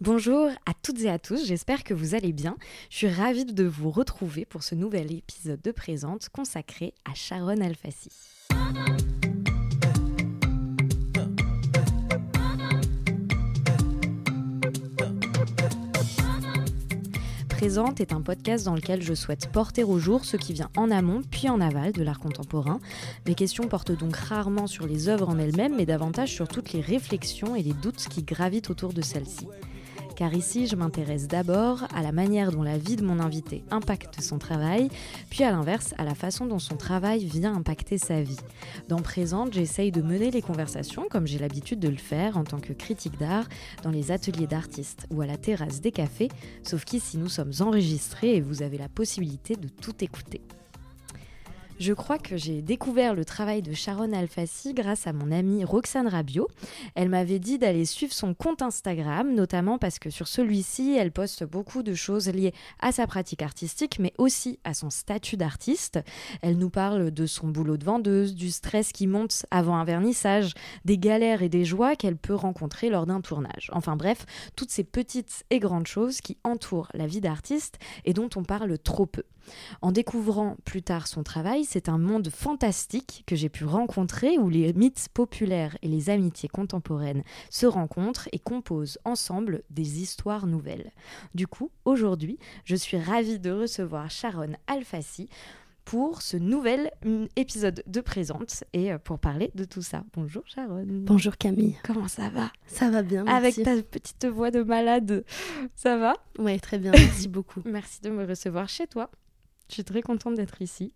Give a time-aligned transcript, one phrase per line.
[0.00, 2.56] Bonjour à toutes et à tous, j'espère que vous allez bien.
[2.88, 7.60] Je suis ravie de vous retrouver pour ce nouvel épisode de Présente consacré à Sharon
[7.60, 8.08] Alfassi.
[17.50, 20.90] Présente est un podcast dans lequel je souhaite porter au jour ce qui vient en
[20.90, 22.80] amont puis en aval de l'art contemporain.
[23.26, 26.80] Mes questions portent donc rarement sur les œuvres en elles-mêmes, mais davantage sur toutes les
[26.80, 29.46] réflexions et les doutes qui gravitent autour de celles-ci
[30.20, 34.20] car ici je m'intéresse d'abord à la manière dont la vie de mon invité impacte
[34.20, 34.90] son travail,
[35.30, 38.36] puis à l'inverse à la façon dont son travail vient impacter sa vie.
[38.90, 42.60] Dans Présente, j'essaye de mener les conversations comme j'ai l'habitude de le faire en tant
[42.60, 43.48] que critique d'art
[43.82, 46.28] dans les ateliers d'artistes ou à la terrasse des cafés,
[46.64, 50.42] sauf qu'ici nous sommes enregistrés et vous avez la possibilité de tout écouter.
[51.80, 56.08] Je crois que j'ai découvert le travail de Sharon Alfassi grâce à mon amie Roxane
[56.08, 56.46] Rabio.
[56.94, 61.42] Elle m'avait dit d'aller suivre son compte Instagram, notamment parce que sur celui-ci, elle poste
[61.42, 65.98] beaucoup de choses liées à sa pratique artistique, mais aussi à son statut d'artiste.
[66.42, 70.52] Elle nous parle de son boulot de vendeuse, du stress qui monte avant un vernissage,
[70.84, 73.70] des galères et des joies qu'elle peut rencontrer lors d'un tournage.
[73.72, 78.28] Enfin bref, toutes ces petites et grandes choses qui entourent la vie d'artiste et dont
[78.36, 79.24] on parle trop peu.
[79.82, 84.48] En découvrant plus tard son travail, c'est un monde fantastique que j'ai pu rencontrer où
[84.48, 90.90] les mythes populaires et les amitiés contemporaines se rencontrent et composent ensemble des histoires nouvelles.
[91.34, 95.28] Du coup, aujourd'hui, je suis ravie de recevoir Sharon Alfassi
[95.84, 100.04] pour ce nouvel mm, épisode de Présente et euh, pour parler de tout ça.
[100.14, 100.84] Bonjour Sharon.
[100.86, 101.76] Bonjour Camille.
[101.82, 102.52] Comment ça va?
[102.66, 103.26] Ça va bien.
[103.26, 105.24] Avec ta petite voix de malade,
[105.74, 106.14] ça va?
[106.38, 106.92] Oui, très bien.
[106.92, 107.60] Merci beaucoup.
[107.64, 109.10] Merci de me recevoir chez toi.
[109.70, 110.92] Je suis très contente d'être ici.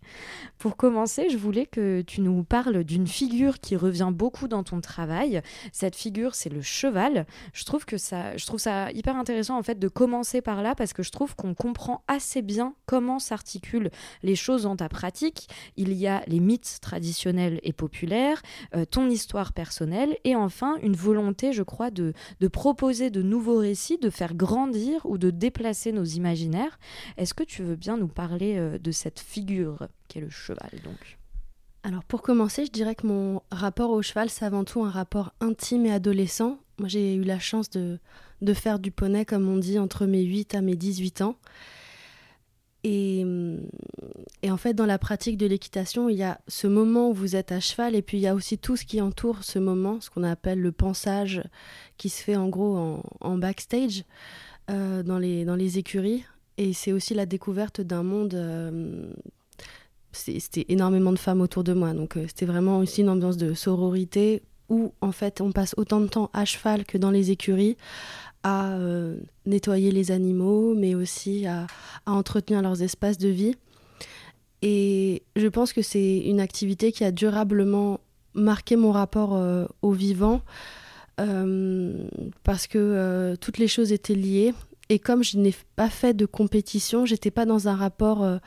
[0.58, 4.81] Pour commencer, je voulais que tu nous parles d'une figure qui revient beaucoup dans ton
[4.81, 5.42] travail.
[5.70, 7.25] Cette figure, c'est le cheval.
[7.53, 10.75] Je trouve que ça, je trouve ça hyper intéressant en fait de commencer par là
[10.75, 13.91] parce que je trouve qu'on comprend assez bien comment s'articulent
[14.25, 15.48] les choses dans ta pratique.
[15.77, 18.43] Il y a les mythes traditionnels et populaires,
[18.75, 23.59] euh, ton histoire personnelle et enfin une volonté, je crois, de, de proposer de nouveaux
[23.59, 26.81] récits, de faire grandir ou de déplacer nos imaginaires.
[27.19, 31.19] Est-ce que tu veux bien nous parler de cette figure qu'est le cheval donc
[31.82, 35.32] Alors pour commencer, je dirais que mon rapport au cheval, c'est avant tout un rapport
[35.41, 36.58] intime et adolescent.
[36.78, 37.98] Moi j'ai eu la chance de,
[38.54, 41.36] faire du poney, comme on dit, entre mes 8 à mes 18 ans.
[42.86, 43.25] Et,
[44.47, 47.50] en fait, dans la pratique de l'équitation, il y a ce moment où vous êtes
[47.50, 50.10] à cheval, et puis il y a aussi tout ce qui entoure ce moment, ce
[50.10, 51.42] qu'on appelle le pensage,
[51.96, 54.04] qui se fait en gros en, backstage,
[54.70, 56.25] euh, dans les écuries.
[56.56, 58.34] Et c'est aussi la découverte d'un monde.
[58.34, 59.10] Euh,
[60.12, 61.92] c'était énormément de femmes autour de moi.
[61.92, 66.00] Donc euh, c'était vraiment aussi une ambiance de sororité où en fait on passe autant
[66.00, 67.76] de temps à cheval que dans les écuries
[68.44, 69.16] à euh,
[69.47, 71.66] nettoyer les animaux, mais aussi à,
[72.06, 73.56] entretenir leurs espaces de vie.
[74.62, 78.00] Et je pense que c'est une activité qui a durablement
[78.34, 79.38] marqué mon rapport
[79.82, 80.41] au vivant.
[81.16, 84.54] parce que toutes les choses étaient liées
[84.89, 88.39] et comme je n'ai pas fait de compétition, j'étais pas dans un rapport euh,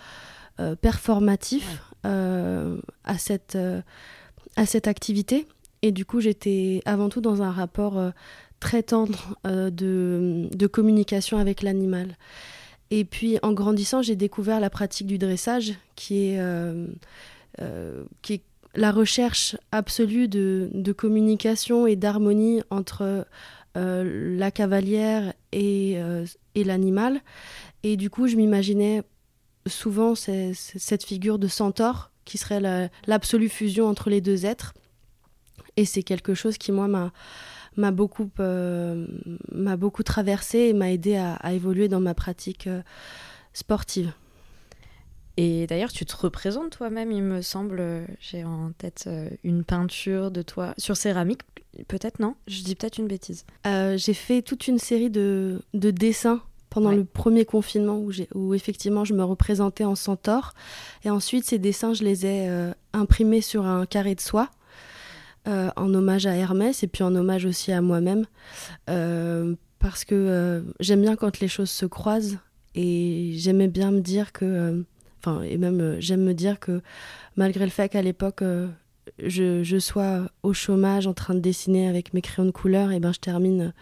[0.59, 3.57] euh, performatif euh, à, cette,
[4.55, 5.47] à cette activité.
[5.81, 8.01] Et du coup, j'étais avant tout dans un rapport
[8.59, 12.17] très tendre de, de, communication avec l'animal.
[12.89, 16.41] Et puis, en grandissant, j'ai découvert la pratique du dressage, qui est,
[18.23, 18.41] qui est
[18.73, 23.27] la recherche absolue de, de communication et d'harmonie entre
[23.77, 27.21] la cavalière euh, et, l'animal.
[27.83, 29.03] Et du coup, je m'imaginais
[29.65, 34.73] souvent cette figure de centaure qui serait l'absolue fusion entre les deux êtres.
[35.75, 36.87] Et c'est quelque chose qui, moi,
[37.77, 39.05] m'a beaucoup, euh,
[40.03, 42.67] traversé et m'a aidé à, évoluer dans ma pratique
[43.53, 44.11] sportive.
[45.37, 48.07] Et d'ailleurs, tu te représentes toi-même, il me semble.
[48.19, 49.07] J'ai en tête
[49.43, 51.41] une peinture de toi sur céramique
[51.87, 53.45] Peut-être non, je dis peut-être une bêtise.
[53.65, 59.05] Euh, j'ai fait toute une série de, dessins pendant le premier confinement où, où, effectivement
[59.05, 60.53] je me représentais en centaure.
[61.03, 64.49] Et ensuite, ces dessins, je les ai euh, imprimés sur un carré de soie.
[65.47, 68.25] Euh, en hommage à Hermès et puis en hommage aussi à moi-même
[69.79, 72.37] parce que j'aime bien quand les choses se croisent
[72.75, 74.83] et j'aimais bien me dire que
[75.43, 76.81] et même j'aime me dire que
[77.35, 78.43] malgré le fait qu'à l'époque
[79.19, 83.11] je, sois au chômage en train de dessiner avec mes crayons de couleur, et ben
[83.13, 83.73] je termine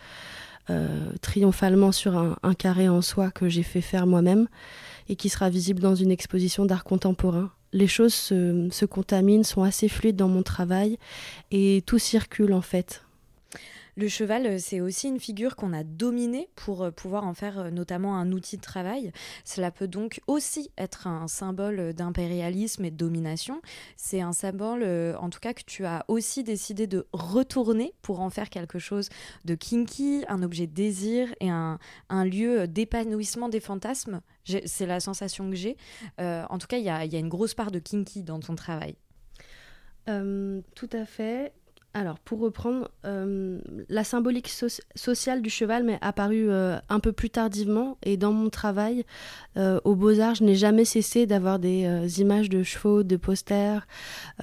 [0.69, 4.47] euh, triomphalement sur un, carré en soie que j'ai fait faire moi-même
[5.09, 7.51] et qui sera visible dans une exposition d'art contemporain.
[7.73, 10.97] Les choses se, se, contaminent, sont assez fluides dans mon travail
[11.51, 13.03] et tout circule en fait.
[13.97, 17.59] Le cheval, euh, c'est aussi une figure qu'on a dominée pour euh, pouvoir en faire
[17.59, 19.13] euh, notamment un outil de travail.
[19.45, 23.61] Cela peut donc aussi être un symbole d'impérialisme et de domination.
[23.95, 24.83] C'est un symbole,
[25.17, 29.09] en tout cas, que tu as aussi décidé de retourner pour en faire quelque chose
[29.45, 31.79] de kinky, un objet de désir et un,
[32.25, 34.21] lieu d'épanouissement des fantasmes.
[34.65, 35.77] C'est la sensation que j'ai.
[36.19, 38.95] en tout cas, il y a, une grosse part de kinky dans ton travail.
[40.07, 41.53] tout à fait.
[41.97, 43.57] Alors, pour reprendre, euh,
[43.87, 48.49] la symbolique sociale du cheval m'est apparue euh, un peu plus tardivement et dans mon
[48.49, 49.05] travail
[49.55, 53.87] euh, au Beaux-Arts, je n'ai jamais cessé d'avoir des images de chevaux, de posters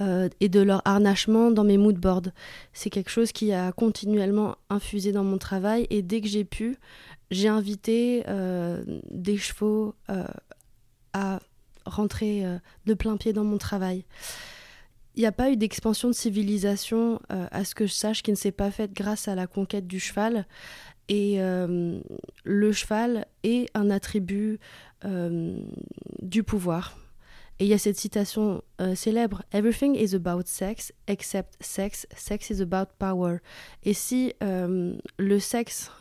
[0.01, 2.31] et de leur harnachement dans mes moodboards.
[2.73, 6.77] C'est quelque chose qui a continuellement infusé dans mon travail et dès que j'ai pu,
[7.29, 8.23] j'ai invité
[9.11, 9.93] des chevaux
[11.13, 11.39] à
[11.85, 12.43] rentrer
[12.87, 14.05] de plein pied dans mon travail
[15.15, 18.31] il n'y a pas eu d'expansion de civilisation, euh, à ce que je sache, qui
[18.31, 20.47] ne s'est pas faite grâce à la conquête du cheval.
[21.07, 21.99] Et euh,
[22.43, 24.59] le cheval est un attribut
[25.05, 25.57] euh,
[26.21, 26.97] du pouvoir.
[27.59, 28.63] Et il y a cette citation
[28.95, 32.07] célèbre Everything is about sex except sex.
[32.17, 33.37] Sex is about power.
[33.83, 35.91] Et si le sexe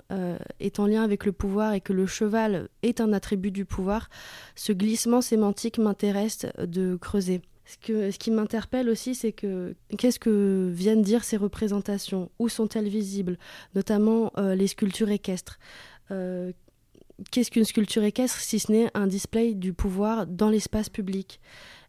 [0.61, 4.09] est en lien avec le pouvoir et que le cheval est un attribut du pouvoir,
[4.55, 7.43] ce glissement sémantique m'intéresse de creuser.
[7.65, 12.31] Ce, qui m'interpelle aussi, c'est que qu'est-ce que viennent dire ces représentations?
[12.39, 13.39] Où sont-elles visibles?
[13.75, 15.59] Notamment euh, les sculptures équestres.
[16.11, 16.53] Euh,
[17.31, 21.41] qu'est-ce qu'une sculpture équestre si ce n'est un display du pouvoir dans l'espace public?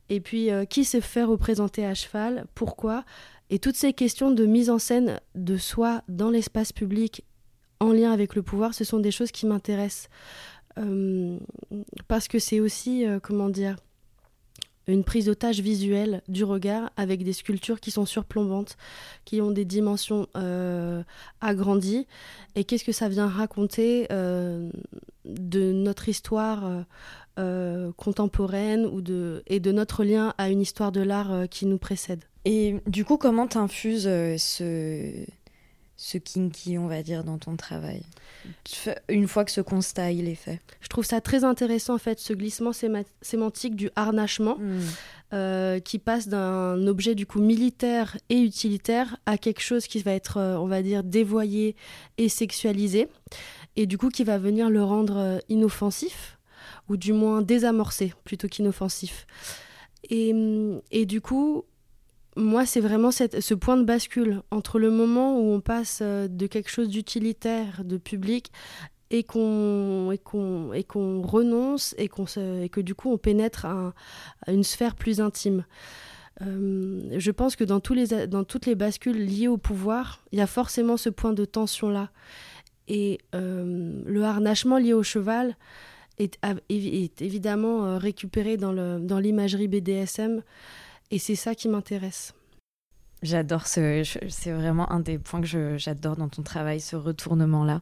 [0.10, 2.46] Et puis, euh, qui se fait représenter à cheval?
[2.54, 3.04] Pourquoi?
[3.50, 7.24] Et toutes ces questions de mise en scène de soi dans l'espace public
[7.80, 10.10] en lien avec le pouvoir, ce sont des choses qui m'intéressent.
[12.08, 13.76] parce que c'est aussi, comment dire,
[14.88, 18.78] une prise d'otage visuelle du regard avec des sculptures qui sont surplombantes,
[19.26, 21.04] qui ont des dimensions euh,
[21.42, 22.08] agrandies.
[22.56, 24.70] Et qu'est-ce que ça vient raconter euh,
[25.26, 26.84] de notre histoire
[27.40, 31.78] euh, contemporaine ou de, et de notre lien à une histoire de l'art qui nous
[31.78, 32.24] précède?
[32.46, 35.26] Et du coup, comment t'infuses ce
[36.04, 38.04] ce kinky, on va dire, dans ton travail
[39.08, 40.60] Une fois que ce constat, il est fait.
[40.82, 42.72] Je trouve ça très intéressant, en fait, ce glissement
[43.22, 44.82] sémantique du harnachement, hmm.
[45.34, 50.12] euh, qui passe d'un objet, du coup, militaire et utilitaire à quelque chose qui va
[50.12, 51.78] être, euh, on va dire, dévoyé
[52.18, 53.08] et sexualisé,
[53.78, 56.38] et du coup, qui va venir le rendre euh, inoffensif,
[56.90, 59.26] ou du moins désamorcé, plutôt qu'inoffensif.
[60.10, 60.36] Et,
[60.92, 61.64] et du coup,
[62.36, 66.48] moi, c'est vraiment ce point de bascule entre le moment où on passe euh, de
[66.48, 68.52] quelque chose d'utilitaire, de public,
[69.12, 70.10] et qu'on
[71.22, 73.94] renonce et qu'on et que du coup on pénètre à,
[74.48, 75.66] une sphère plus intime.
[76.42, 78.08] Euh, je pense que dans, tous les,
[78.48, 82.10] toutes les bascules liées au pouvoir, il y a forcément ce point de tension là.
[82.88, 85.56] Et euh, le harnachement lié au cheval
[86.18, 86.40] est,
[86.70, 90.42] est évidemment récupéré dans l'imagerie BDSM.
[91.14, 92.34] Et c'est ça qui m'intéresse.
[93.24, 97.80] J'adore ce, c'est vraiment un des points que j'adore dans ton travail, ce retournement-là.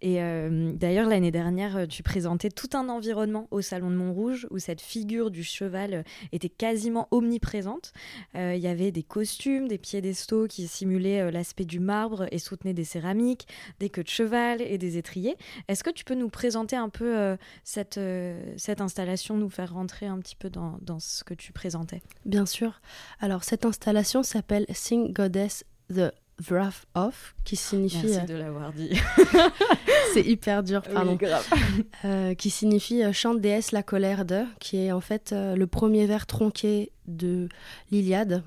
[0.00, 4.58] Et euh, d'ailleurs, l'année dernière, tu présentais tout un environnement au Salon de Montrouge où
[4.58, 7.92] cette figure du cheval était quasiment omniprésente.
[8.34, 12.38] Euh, il y avait des costumes, des piédestaux qui simulaient euh, l'aspect du marbre et
[12.38, 13.46] soutenaient des céramiques,
[13.78, 15.36] des queues de cheval et des étriers.
[15.68, 18.00] Est-ce que tu peux nous présenter un peu cette,
[18.56, 22.02] cette installation, nous faire rentrer un petit peu dans ce que tu présentais?
[22.24, 22.80] Bien sûr.
[23.20, 26.12] Alors, cette installation s'appelle Sing Goddess the
[26.50, 28.06] Wrath of, qui signifie.
[28.06, 28.90] Merci de l'avoir dit.
[30.14, 31.18] c'est hyper dur, pardon.
[32.04, 35.66] Euh, qui signifie euh, Chante déesse la colère de, qui est en fait euh, le
[35.66, 37.48] premier vers tronqué de
[37.90, 38.42] l'Iliade.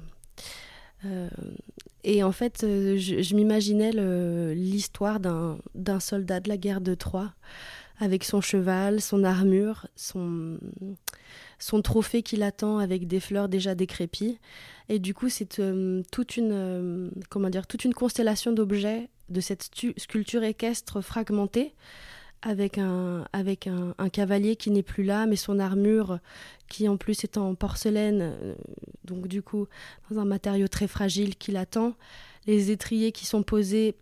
[2.04, 3.92] et en fait, je, m'imaginais
[4.54, 7.34] l'histoire d'un soldat de la guerre de Troie,
[8.00, 10.60] avec son cheval, son armure, son,
[11.84, 14.40] trophée qui l'attend avec des fleurs déjà décrépies.
[14.90, 19.42] Et du coup, c'est euh, toute une euh, comment dire toute une constellation d'objets de
[19.42, 21.74] cette sculpture équestre fragmentée
[22.42, 26.20] avec un avec un, cavalier qui n'est plus là, mais son armure
[26.70, 28.56] qui en plus est en porcelaine, euh,
[29.04, 29.68] donc du coup
[30.10, 31.96] dans un matériau très fragile qui l'attend,
[32.46, 33.96] les étriers qui sont posés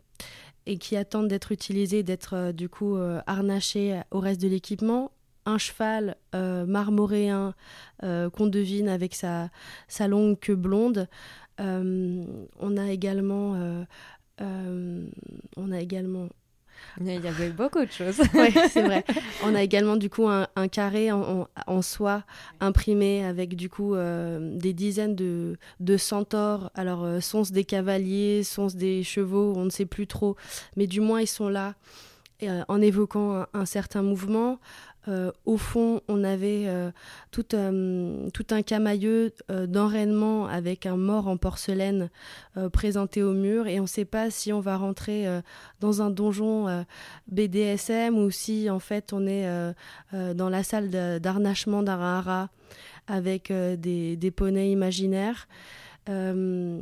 [0.66, 5.12] et qui attendent d'être utilisés, d'être du coup harnachés au reste de l'équipement,
[5.46, 7.54] un cheval euh, marmoréen
[8.04, 9.50] euh, qu'on devine avec sa,
[9.88, 11.08] sa, longue queue blonde.
[11.60, 12.24] Euh,
[12.60, 13.86] on a également,
[14.40, 16.30] on a également
[17.00, 18.22] Il y avait beaucoup de choses.
[18.34, 19.04] oui, c'est vrai.
[19.44, 22.24] On a également du coup un, carré en, soie
[22.60, 26.72] imprimé avec du coup euh, des dizaines de, de centaures.
[26.76, 30.36] Alors, euh, sont-ce des cavaliers, sont-ce des chevaux, on ne sait plus trop.
[30.76, 31.76] Mais du moins, ils sont là
[32.44, 34.60] euh, en évoquant un certain mouvement.
[35.10, 36.92] Euh, au fond, on avait euh,
[37.32, 42.10] tout, euh, tout, un camailleux d'enraînement avec un mort en porcelaine
[42.72, 45.26] présenté au mur et on ne sait pas si on va rentrer
[45.80, 46.86] dans un donjon
[47.28, 49.48] BDSM ou si en fait on est
[50.12, 52.50] dans la salle d'arnachement d'Arahara
[53.08, 55.48] avec des, des, poneys imaginaires.
[56.10, 56.82] Euh,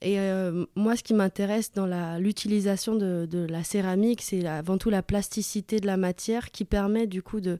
[0.00, 1.86] et euh, moi, ce qui m'intéresse dans
[2.18, 7.22] l'utilisation de, la céramique, c'est avant tout la plasticité de la matière qui permet du
[7.22, 7.58] coup de,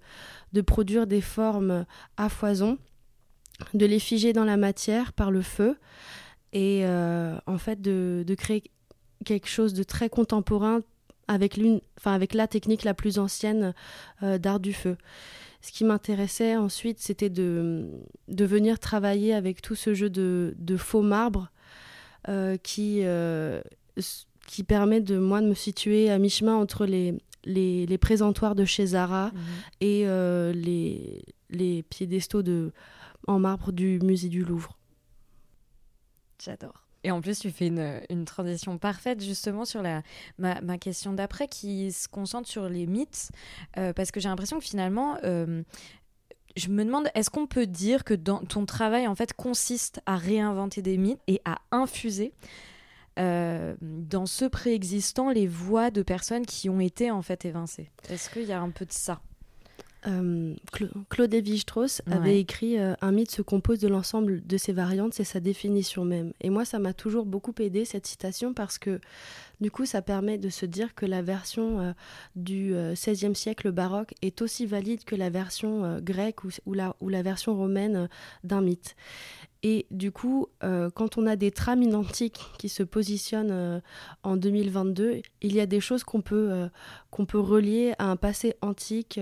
[0.62, 1.84] produire des formes
[2.16, 2.78] à foison,
[3.74, 5.76] de les figer dans la matière par le feu
[6.52, 8.62] et euh, en fait de, créer
[9.24, 10.80] quelque chose de très contemporain
[11.28, 13.74] avec la technique la plus ancienne
[14.22, 14.96] d'art du feu.
[15.66, 17.90] Ce qui m'intéressait ensuite, c'était de,
[18.28, 21.50] de venir travailler avec tout ce jeu de, de faux marbre
[22.28, 23.60] euh, qui, euh,
[24.46, 28.64] qui permet de moi de me situer à mi-chemin entre les, les, les, présentoirs de
[28.64, 29.40] chez Zara mhm.
[29.80, 32.70] et euh, les, les piédestaux de,
[33.26, 34.78] en marbre du musée du Louvre.
[36.40, 36.85] J'adore.
[37.06, 40.02] Et en plus, tu fais une, transition parfaite justement sur la,
[40.38, 43.30] ma, question d'après qui se concentre sur les mythes,
[43.78, 45.62] euh, parce que j'ai l'impression que finalement, euh,
[46.56, 50.82] je me demande, est-ce qu'on peut dire que ton travail en fait consiste à réinventer
[50.82, 52.32] des mythes et à infuser
[53.20, 57.88] euh, dans ce préexistant les voix de personnes qui ont été en fait évincées?
[58.10, 59.20] Est-ce qu'il y a un peu de ça?
[60.06, 60.54] Euh,
[61.08, 65.24] Claude Lévi-Strauss avait écrit euh, Un mythe se compose de l'ensemble de ses variantes, c'est
[65.24, 66.32] sa définition même.
[66.40, 69.00] Et moi, ça m'a toujours beaucoup aidé cette citation parce que
[69.60, 71.92] du coup, ça permet de se dire que la version euh,
[72.36, 77.22] du XVIe siècle baroque est aussi valide que la version grecque ou, la, ou, la,
[77.22, 78.08] version romaine
[78.44, 78.94] d'un mythe.
[79.68, 83.80] Et du coup, euh, quand on a des trames identiques qui se positionnent euh,
[84.22, 86.68] en 2022, il y a des choses qu'on peut, euh,
[87.10, 89.18] qu'on peut relier à un passé antique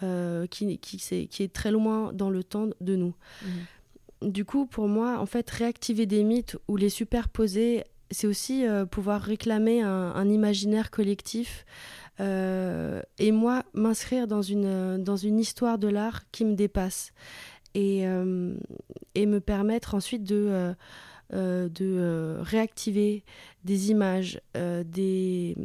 [0.00, 3.14] qui, qui, est, qui, est, très loin dans le temps de nous.
[3.42, 4.28] Mmh.
[4.30, 9.20] Du coup, pour moi, en fait, réactiver des mythes ou les superposer, c'est aussi pouvoir
[9.20, 11.66] réclamer un, un imaginaire collectif.
[12.20, 17.12] et moi, m'inscrire dans une, dans une histoire de l'art qui me dépasse
[17.74, 18.56] et, euh,
[19.14, 20.74] et me permettre ensuite de, euh,
[21.32, 23.24] euh, de réactiver
[23.64, 25.56] des images, des,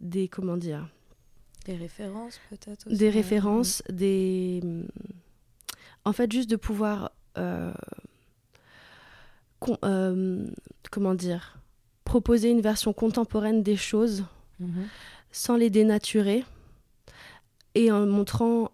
[0.00, 0.28] des.
[0.28, 0.88] Comment dire
[1.64, 4.60] Des références peut-être Des références, des.
[6.04, 7.12] En fait, juste de pouvoir.
[10.90, 11.58] comment dire
[12.04, 14.24] proposer une version contemporaine des choses
[14.58, 14.88] mhm.
[15.30, 16.44] sans les dénaturer
[17.74, 18.72] et en montrant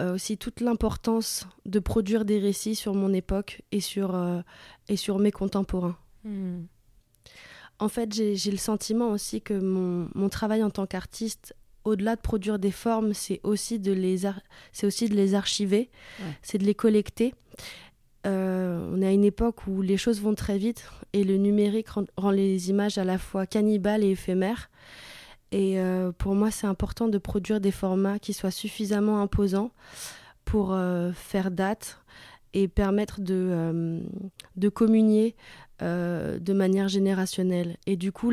[0.00, 4.40] euh, aussi toute l'importance de produire des récits sur mon époque et sur, euh,
[4.88, 5.96] et sur mes contemporains.
[6.24, 6.62] Hmm.
[7.78, 12.20] En fait, j'ai le sentiment aussi que mon, mon travail en tant qu'artiste, au-delà de
[12.20, 14.22] produire des formes, c'est aussi, de les
[14.72, 15.90] c'est aussi de les archiver,
[16.42, 17.34] c'est de les collecter.
[18.26, 21.88] Euh, on est à une époque où les choses vont très vite et le numérique
[22.16, 24.70] rend les images à la fois cannibales et éphémères.
[25.54, 29.70] Et euh, pour moi, c'est important de produire des formats qui soient suffisamment imposants
[30.44, 32.00] pour euh, faire date
[32.54, 34.00] et permettre de,
[34.60, 35.36] euh, communier
[35.80, 37.76] de manière générationnelle.
[37.86, 38.32] Et du coup,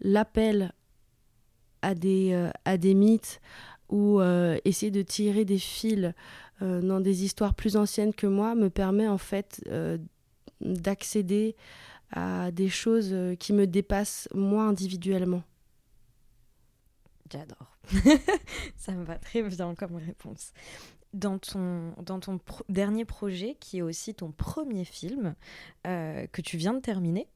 [0.00, 0.72] l'appel
[1.80, 3.40] à des mythes
[3.88, 4.20] ou
[4.64, 6.12] essayer de tirer des fils
[6.60, 9.62] dans des histoires plus anciennes que moi me permet en fait
[10.60, 11.54] d'accéder
[12.10, 15.42] à des choses qui me dépassent moi individuellement.
[17.32, 17.78] J'adore.
[18.76, 20.52] ça me va très bien comme réponse.
[21.14, 25.34] Dans ton, dans ton dernier projet, qui est aussi ton premier film,
[25.86, 27.26] euh, que tu viens de terminer,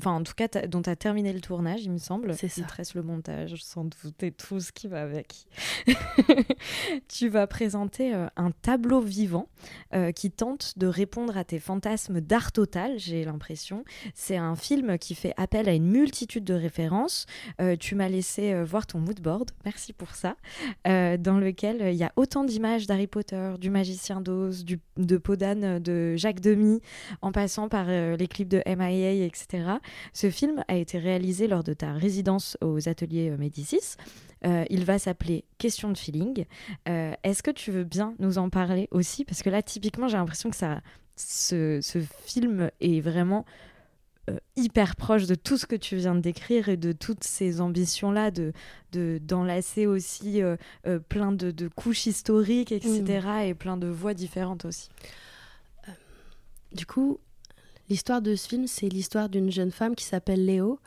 [0.00, 2.34] enfin en tout cas dont tu as terminé le tournage, il me semble.
[2.34, 2.62] C'est ça.
[2.62, 5.46] Il te reste le montage, sans doute, et tout ce qui va avec.
[7.08, 9.48] tu vas présenter euh, un tableau vivant
[9.94, 13.84] euh, qui tente de répondre à tes fantasmes d'art total, j'ai l'impression.
[14.14, 17.26] C'est un film qui fait appel à une multitude de références.
[17.60, 20.36] Euh, tu m'as laissé voir ton moodboard, merci pour ça,
[20.84, 24.64] dans lequel il y a autant d'images d'Harry Potter, du Magicien d'Oz,
[24.96, 26.80] de Podane, de Jacques Demy,
[27.22, 29.78] en passant par les clips de MIA, etc.
[30.12, 33.96] Ce film a été réalisé lors de ta résidence aux ateliers euh, Médicis.
[34.44, 36.44] Euh, il va s'appeler Question de feeling.
[36.88, 39.24] Euh, est-ce que tu veux bien nous en parler aussi?
[39.24, 40.80] Parce que là, typiquement, j'ai l'impression que ça,
[41.16, 41.80] ce,
[42.26, 43.44] film est vraiment
[44.56, 48.30] hyper proche de tout ce que tu viens de décrire et de toutes ces ambitions-là,
[48.30, 48.52] de,
[48.92, 50.40] d'enlacer aussi
[51.10, 53.40] plein de, couches historiques, etc., mm.
[53.42, 54.88] et plein de voix différentes aussi.
[56.74, 57.20] Du coup,
[57.88, 60.78] l'histoire de ce film, c'est l'histoire d'une jeune femme qui s'appelle Léo,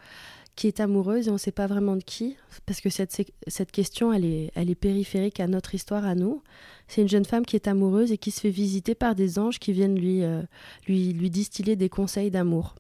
[0.57, 2.35] qui est amoureuse et on ne sait pas vraiment de qui,
[2.65, 6.41] parce que cette, question, elle est, périphérique à notre histoire, à nous.
[6.87, 9.59] C'est une jeune femme qui est amoureuse et qui se fait visiter par des anges
[9.59, 10.41] qui viennent lui, euh,
[10.87, 12.75] lui, lui distiller des conseils d'amour.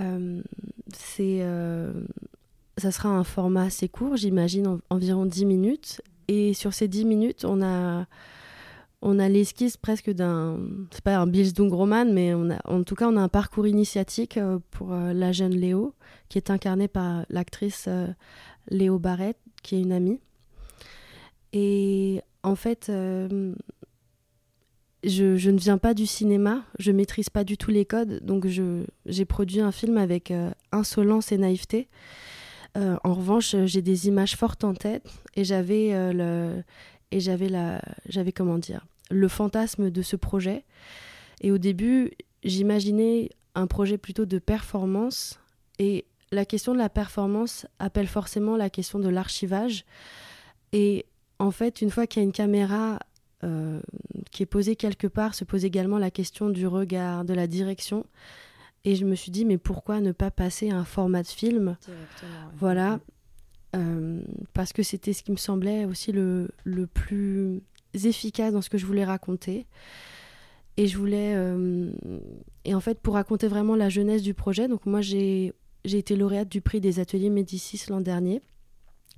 [0.00, 0.40] Euh,
[1.20, 1.92] euh,
[2.78, 6.00] ça sera un format assez court, j'imagine environ 10 minutes.
[6.28, 8.06] Et sur ces 10 minutes, on a
[9.04, 10.58] on a l'esquisse presque d'un,
[10.90, 14.38] c'est pas un Bildungsroman, mais on a, en tout cas, on a un parcours initiatique
[14.38, 15.94] euh, pour euh, la jeune Léo,
[16.30, 18.06] qui est incarnée par l'actrice euh,
[18.70, 20.20] Léo Barrett, qui est une amie.
[21.52, 23.28] Et en fait, je,
[25.04, 29.60] ne viens pas du cinéma, je maîtrise pas du tout les codes, donc j'ai produit
[29.60, 30.32] un film avec
[30.72, 31.88] insolence et naïveté.
[32.74, 35.06] en revanche, j'ai des images fortes en tête
[35.36, 36.60] et j'avais le
[37.12, 38.84] j'avais comment dire
[39.14, 40.64] le fantasme de ce projet.
[41.40, 45.38] Et au début, j'imaginais un projet plutôt de performance.
[45.78, 49.84] Et la question de la performance appelle forcément la question de l'archivage.
[50.72, 51.06] Et
[51.38, 52.98] en fait, une fois qu'il y a une caméra
[53.42, 53.80] euh,
[54.30, 58.06] qui est posée quelque part, se pose également la question du regard, de la direction.
[58.84, 61.76] Et je me suis dit, mais pourquoi ne pas passer à un format de film?
[62.58, 63.00] Voilà.
[63.74, 64.20] Euh,
[64.52, 67.62] parce que c'était ce qui me semblait aussi le, le plus
[67.94, 69.66] efficace dans ce que je voulais raconter.
[70.76, 71.34] Et je voulais.
[71.36, 71.90] Euh,
[72.64, 76.48] et en fait, pour raconter vraiment la jeunesse du projet, donc moi j'ai été lauréate
[76.48, 78.42] du prix des ateliers Médicis l'an dernier,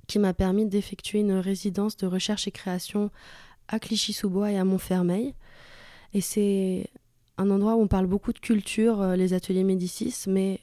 [0.07, 3.09] qui m'a permis d'effectuer une résidence de recherche et création
[3.67, 5.33] à Clichy-sous-Bois et à Montfermeil.
[6.13, 6.87] Et c'est
[7.37, 10.59] un endroit où on parle beaucoup de culture, euh, les ateliers Médicis, mais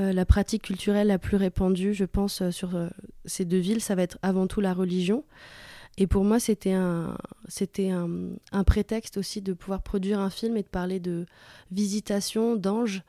[0.00, 2.70] euh, la pratique culturelle la plus répandue, je pense, sur
[3.24, 5.24] ces deux villes, ça va être avant tout la religion.
[6.00, 10.62] Et pour moi, c'était un, c'était un, prétexte aussi de pouvoir produire un film et
[10.62, 11.26] de parler de
[11.72, 13.02] visitation, d'anges,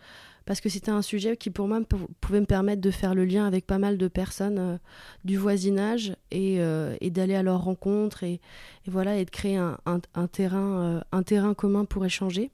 [0.46, 1.80] parce que c'était un sujet qui pour moi
[2.20, 4.78] pouvait me permettre de faire le lien avec pas mal de personnes euh,
[5.24, 8.42] du voisinage et, euh, et d'aller à leur rencontre et,
[8.88, 12.50] voilà et de créer un, un, terrain, euh, un terrain commun pour échanger.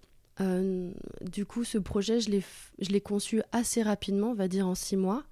[1.22, 2.44] du coup, ce projet, je l'ai,
[2.80, 5.24] je l'ai conçu assez rapidement, on va dire en six mois.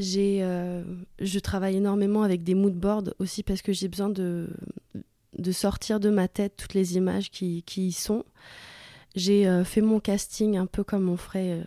[0.00, 0.82] J'ai, euh,
[1.18, 4.48] je travaille énormément avec des mood boards aussi parce que j'ai besoin de,
[5.36, 8.24] de sortir de ma tête toutes les images qui, qui y sont.
[9.14, 11.62] J'ai euh, fait mon casting un peu comme on ferait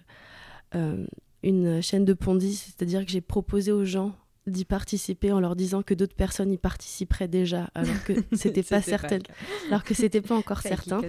[0.74, 1.06] euh,
[1.44, 4.16] une chaîne de Pondy, c'est-à-dire que j'ai proposé aux gens
[4.48, 8.82] d'y participer en leur disant que d'autres personnes y participeraient déjà alors que c'était pas
[8.82, 9.20] certain.
[9.68, 11.02] alors que c'était pas encore certain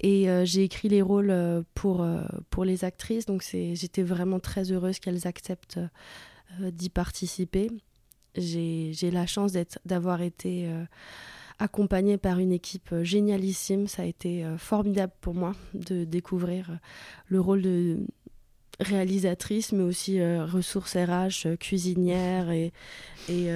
[0.00, 4.38] et euh, j'ai écrit les rôles euh, pour, euh, pour les actrices, donc j'étais vraiment
[4.38, 5.80] très heureuse qu'elles acceptent
[6.60, 7.70] d'y participer.
[8.34, 9.52] J'ai la chance
[9.84, 10.70] d'avoir été
[11.58, 13.86] accompagnée par une équipe génialissime.
[13.86, 16.78] Ça a été formidable pour moi de découvrir
[17.26, 17.98] le rôle de
[18.80, 22.72] réalisatrice, mais aussi ressources RH, cuisinière et,
[23.28, 23.50] et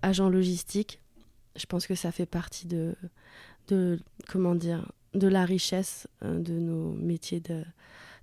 [0.00, 1.00] agent logistique.
[1.56, 2.94] Je pense que ça fait partie de,
[3.68, 7.64] de comment dire, de la richesse euh, de nos métiers de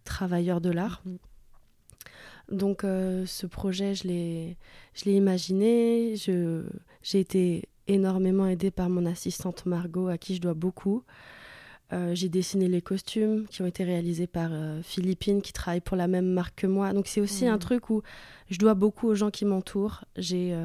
[0.04, 1.02] travailleurs de l'art.
[1.06, 1.18] Mhm.
[2.52, 4.58] Donc euh, ce projet, je l'ai,
[5.06, 6.16] imaginé.
[6.16, 11.04] J'ai été énormément aidée par mon assistante Margot, à qui je dois beaucoup.
[11.94, 14.52] Euh, j'ai dessiné les costumes qui ont été réalisés par
[14.84, 16.94] Philippine, qui travaille pour la même marque que moi.
[16.94, 17.60] Donc c'est aussi un mhm.
[17.60, 18.04] truc où
[18.52, 20.06] je dois beaucoup aux gens qui m'entourent.
[20.16, 20.56] J'ai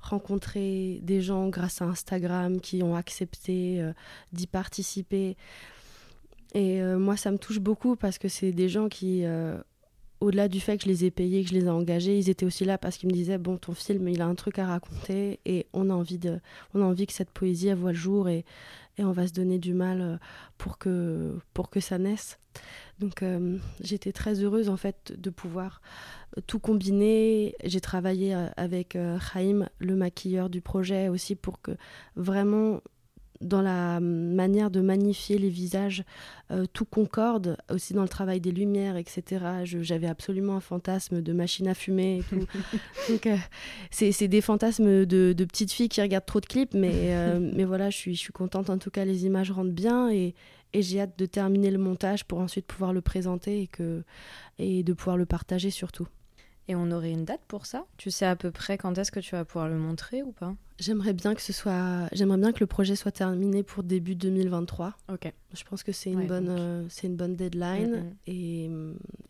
[0.00, 3.92] rencontrer des gens grâce à Instagram qui ont accepté euh,
[4.32, 5.36] d'y participer.
[6.54, 9.56] Et euh, moi, ça me touche beaucoup parce que c'est des gens qui, euh,
[10.20, 12.46] au-delà du fait que je les ai payés, que je les ai engagés, ils étaient
[12.46, 15.38] aussi là parce qu'ils me disaient bon, ton film, il a un truc à raconter
[15.44, 18.44] et on a envie que cette poésie voit le jour et,
[18.98, 20.18] et on va se donner du mal
[20.58, 21.40] pour que
[21.80, 22.38] ça naisse.
[22.98, 23.24] Donc
[23.80, 25.80] j'étais très heureuse en fait de pouvoir
[26.46, 27.54] tout combiner.
[27.64, 28.96] J'ai travaillé euh, avec
[29.32, 31.72] Chaim, euh, le maquilleur du projet aussi, pour que
[32.16, 32.80] vraiment
[33.40, 36.04] dans la manière de magnifier les visages,
[36.50, 39.42] euh, tout concorde, aussi dans le travail des lumières, etc.
[39.64, 42.46] J'avais absolument un fantasme de machine à fumer et tout.
[43.08, 43.26] Donc,
[43.90, 47.16] c'est des fantasmes de, de, petites filles qui regardent trop de clips, mais,
[47.54, 48.68] mais voilà, je suis, je suis contente.
[48.68, 50.34] En tout cas, les images rentrent bien et,
[50.72, 54.04] et j'ai hâte de terminer le montage pour ensuite pouvoir le présenter et, que,
[54.58, 56.08] et de pouvoir le partager surtout.
[56.68, 57.86] Et on aurait une date pour ça?
[57.96, 60.54] Tu sais à peu près quand est-ce que tu vas pouvoir le montrer ou pas?
[60.80, 64.94] J'aimerais bien que ce soit, j'aimerais bien que le projet soit terminé pour début 2023.
[65.12, 65.30] Ok.
[65.52, 68.14] Je pense que c'est une bonne, euh, c'est une bonne deadline mm, mm.
[68.28, 68.70] et,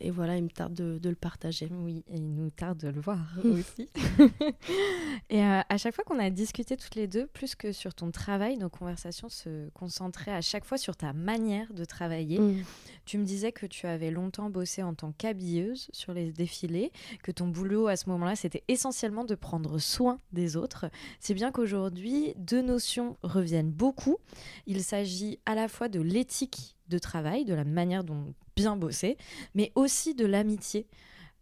[0.01, 1.69] et, voilà, il me tarde de, de, le partager.
[1.73, 3.89] Oui, et il nous tarde de le voir aussi.
[5.31, 8.13] et euh, à chaque fois qu'on a discuté toutes les deux, plus que sur ton
[8.13, 12.39] travail, nos conversations se concentraient à chaque fois sur ta manière de travailler.
[12.39, 12.65] Mm.
[13.07, 16.93] Tu me disais que tu avais longtemps bossé en tant qu'habilleuse sur les défilés,
[17.25, 20.87] que ton boulot à ce moment-là, c'était essentiellement de prendre soin des autres.
[21.19, 24.19] C'est bien qu'aujourd'hui, deux notions reviennent beaucoup.
[24.67, 29.17] Il s'agit à la fois de l'éthique de travail, de la manière dont bien bosser,
[29.55, 30.87] mais aussi de l'amitié.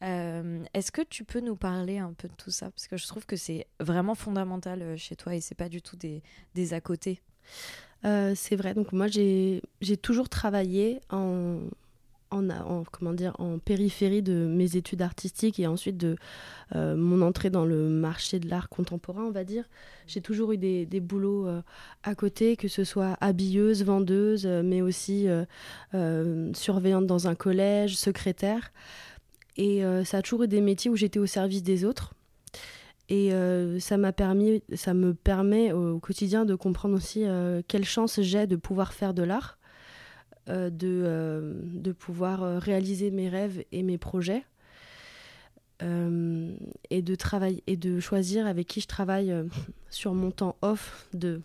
[0.05, 2.71] Euh, est-ce que tu peux nous parler un peu de tout ça?
[2.71, 5.83] Parce que je trouve que c'est vraiment fondamental euh, chez toi et c'est pas du
[5.83, 6.23] tout des,
[6.73, 7.21] à côté.
[8.05, 8.75] Euh, c'est vrai.
[8.75, 9.61] Donc moi, j'ai
[10.01, 11.59] toujours travaillé en,
[12.31, 16.17] en, comment dire, en périphérie de mes études artistiques et ensuite de
[16.75, 19.65] euh, mon entrée dans le marché de l'art contemporain, on va dire.
[20.07, 21.63] J'ai toujours eu des, des boulots euh,
[22.03, 25.27] à côté, que ce soit habilleuse, vendeuse, euh, mais aussi
[26.55, 28.73] surveillante dans un collège, secrétaire.
[29.57, 32.15] Et ça a toujours eu des métiers où j'étais au service des autres.
[33.09, 33.33] Et
[33.81, 37.25] ça m'a permis, ça me permet au quotidien de comprendre aussi
[37.67, 39.58] quelle chance j'ai de pouvoir faire de l'art
[40.49, 44.45] euh, de, euh, de pouvoir euh, réaliser mes rêves et mes projets.
[45.81, 49.33] et de travailler et de choisir avec qui je travaille
[49.91, 51.41] sur mon temps off de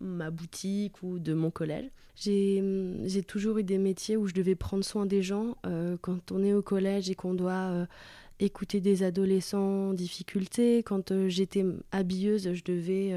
[0.00, 1.90] ma boutique ou de mon collège.
[2.14, 5.56] J'ai toujours eu des métiers où je devais prendre soin des gens.
[6.00, 7.86] quand on est au collège et qu'on doit
[8.38, 13.12] écouter des adolescents en difficulté, quand j'étais habilleuse, je devais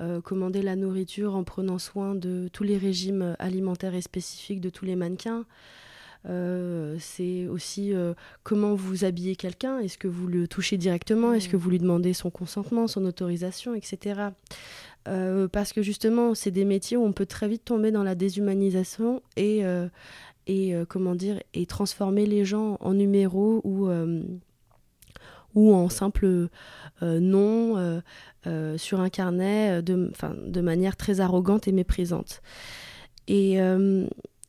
[0.00, 4.70] euh, commander la nourriture en prenant soin de tous les régimes alimentaires et spécifiques de
[4.70, 5.44] tous les mannequins.
[6.28, 9.80] Euh, c'est aussi euh, comment vous habillez quelqu'un.
[9.80, 11.32] Est-ce que vous le touchez directement?
[11.32, 14.30] Est-ce que vous lui demandez son consentement, son autorisation, etc.
[15.52, 19.22] parce que justement, c'est des métiers où on peut très vite tomber dans la déshumanisation
[19.36, 19.62] et,
[20.46, 23.88] et comment dire, et transformer les gens en numéros ou
[25.54, 26.48] ou en simple
[27.02, 28.00] euh, nom euh,
[28.46, 32.42] euh, sur un carnet de, manière très arrogante et méprisante.
[33.28, 33.58] Et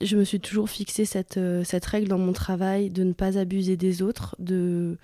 [0.01, 1.37] je me suis toujours fixé cette,
[1.85, 4.97] règle dans mon travail de ne pas abuser des autres, de,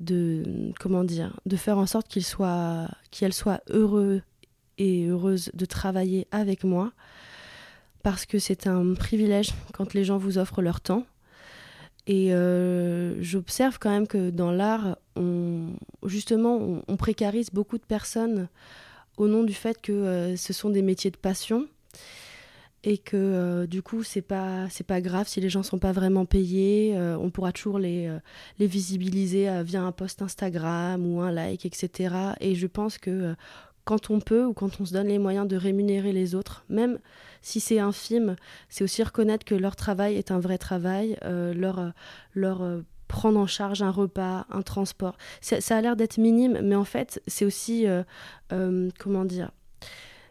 [0.00, 0.72] de
[1.46, 4.22] de faire en sorte soient, qu'ils soient heureux
[4.78, 6.92] et heureuses de travailler avec moi,
[8.02, 11.06] parce que c'est un privilège quand les gens vous offrent leur temps.
[12.06, 15.70] Et euh, j'observe quand même que dans l'art, on,
[16.04, 18.48] justement, on, précarise beaucoup de personnes
[19.16, 21.66] au nom du fait que euh, ce sont des métiers de passion
[22.86, 25.92] et que euh, du coup c'est pas c'est pas grave si les gens sont pas
[25.92, 28.14] vraiment payés on pourra toujours les,
[28.58, 33.34] les visibiliser via un post Instagram ou un like etc et je pense que
[33.84, 36.98] quand on peut ou quand on se donne les moyens de rémunérer les autres, même
[37.42, 38.36] si c'est infime,
[38.68, 41.90] c'est aussi reconnaître que leur travail est un vrai travail, euh, leur, euh,
[42.34, 45.16] leur euh, prendre en charge un repas, un transport.
[45.42, 47.86] Ça, a l'air d'être minime, mais en fait, c'est aussi,
[48.98, 49.52] comment dire,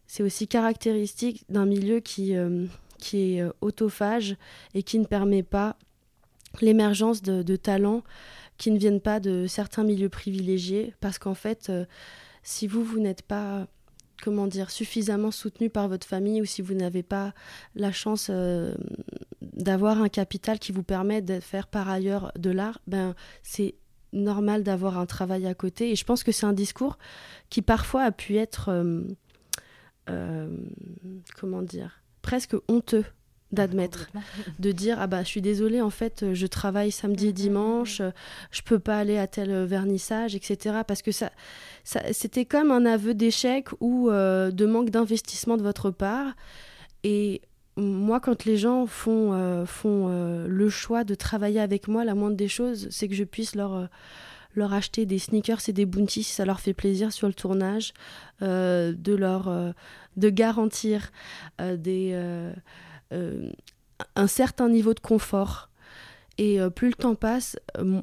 [0.07, 2.33] c'est aussi caractéristique d'un milieu qui,
[2.97, 4.35] qui est autophage
[4.73, 5.77] et qui ne permet pas
[6.61, 8.01] l'émergence de, de talents
[8.57, 11.71] qui ne viennent pas de certains milieux privilégiés, parce qu'en fait,
[12.43, 13.67] si vous, vous n'êtes pas
[14.23, 17.34] comment dire, suffisamment soutenu par votre famille ou si vous n'avez pas
[17.75, 18.73] la chance euh,
[19.41, 23.75] d'avoir un capital qui vous permet de faire par ailleurs de l'art, ben c'est
[24.13, 25.91] normal d'avoir un travail à côté.
[25.91, 26.97] Et je pense que c'est un discours
[27.49, 29.01] qui parfois a pu être, euh,
[30.10, 30.56] euh,
[31.38, 33.06] comment dire, presque honteux
[33.53, 34.09] d'admettre,
[34.59, 38.01] de dire ah bah je suis désolée en fait je travaille samedi et mm, dimanche,
[38.51, 41.31] je peux pas aller à tel vernissage etc parce que ça,
[41.83, 46.33] ça c'était comme un aveu d'échec ou euh, de manque d'investissement de votre part.
[47.03, 47.41] Et
[47.75, 52.13] moi quand les gens font euh, font euh, le choix de travailler avec moi la
[52.13, 53.89] moindre des choses c'est que je puisse leur
[54.55, 57.93] leur acheter des sneakers et des bounties si ça leur fait plaisir sur le tournage
[58.41, 59.73] de leur
[60.15, 61.11] de garantir
[61.59, 62.53] des
[63.11, 65.69] un certain niveau de confort.
[66.37, 68.01] Et euh, plus le temps passe, euh,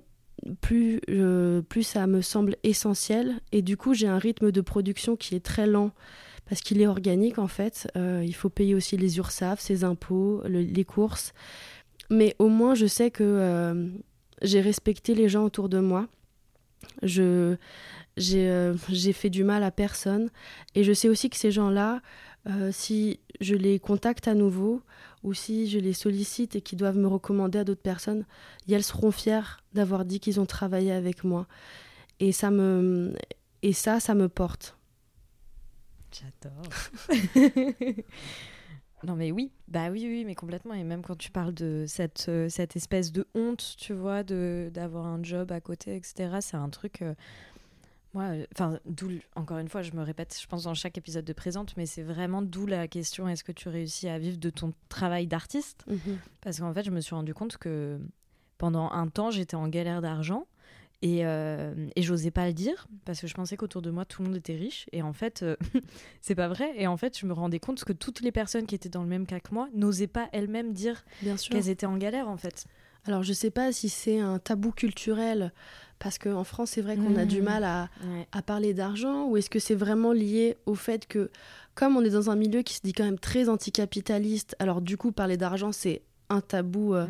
[0.60, 1.00] plus,
[1.68, 3.40] plus ça me semble essentiel.
[3.52, 5.92] Et du coup, j'ai un rythme de production qui est très lent
[6.48, 7.86] parce qu'il est organique en fait.
[7.94, 11.32] il faut payer aussi les URSAF, ses impôts, les courses.
[12.08, 13.92] Mais au moins, je sais que
[14.42, 16.08] j'ai respecté les gens autour de moi.
[17.02, 17.56] Je,
[18.16, 20.30] j'ai, fait du mal à personne.
[20.74, 22.00] Et je sais aussi que ces gens-là,
[22.70, 24.83] si je les contacte à nouveau
[25.22, 28.24] ou si je les sollicite et qu'ils doivent me recommander à d'autres personnes,
[28.68, 31.46] elles seront fières d'avoir dit qu'ils ont travaillé avec moi.
[32.20, 33.14] Et ça, me,
[33.62, 34.76] et ça, ça me porte.
[36.12, 36.62] J'adore.
[39.05, 40.74] non mais oui, bah oui, oui, mais complètement.
[40.74, 45.07] Et même quand tu parles de cette, euh, cette espèce de honte, tu vois, d'avoir
[45.07, 46.38] un job à côté, etc.
[46.40, 47.03] C'est un truc.
[47.03, 47.14] euh,
[48.12, 51.25] moi, euh, enfin, d'où encore une fois, je me répète, je pense dans chaque épisode
[51.25, 54.51] de présente, mais c'est vraiment d'où la question est-ce que tu réussis à vivre de
[54.51, 55.85] ton travail d'artiste?
[55.87, 56.18] Mhm.
[56.40, 58.01] Parce qu'en fait, je me suis rendu compte que
[58.59, 60.46] pendant un temps, j'étais en galère d'argent.
[61.03, 64.20] Et, euh, et j'osais pas le dire parce que je pensais qu'autour de moi tout
[64.20, 65.57] le monde était riche et en fait euh,
[66.20, 68.75] c'est pas vrai et en fait je me rendais compte que toutes les personnes qui
[68.75, 71.03] étaient dans le même cas que moi n'osaient pas elles-mêmes dire
[71.49, 72.66] qu'elles étaient en galère en fait.
[73.07, 75.55] Alors je sais pas si c'est un tabou culturel,
[76.00, 77.44] parce qu'en France c'est vrai qu'on a du Mhm.
[77.44, 78.26] mal à, Ouais.
[78.32, 81.30] à parler d'argent, ou est-ce que c'est vraiment lié au fait que,
[81.76, 84.96] comme on est dans un milieu qui se dit quand même très anticapitaliste, alors du
[84.96, 87.06] coup parler d'argent c'est un tabou euh,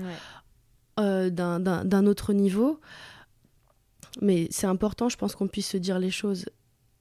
[0.98, 2.81] euh, d'un autre niveau,
[4.20, 6.46] mais c'est important je pense qu'on puisse se dire les choses.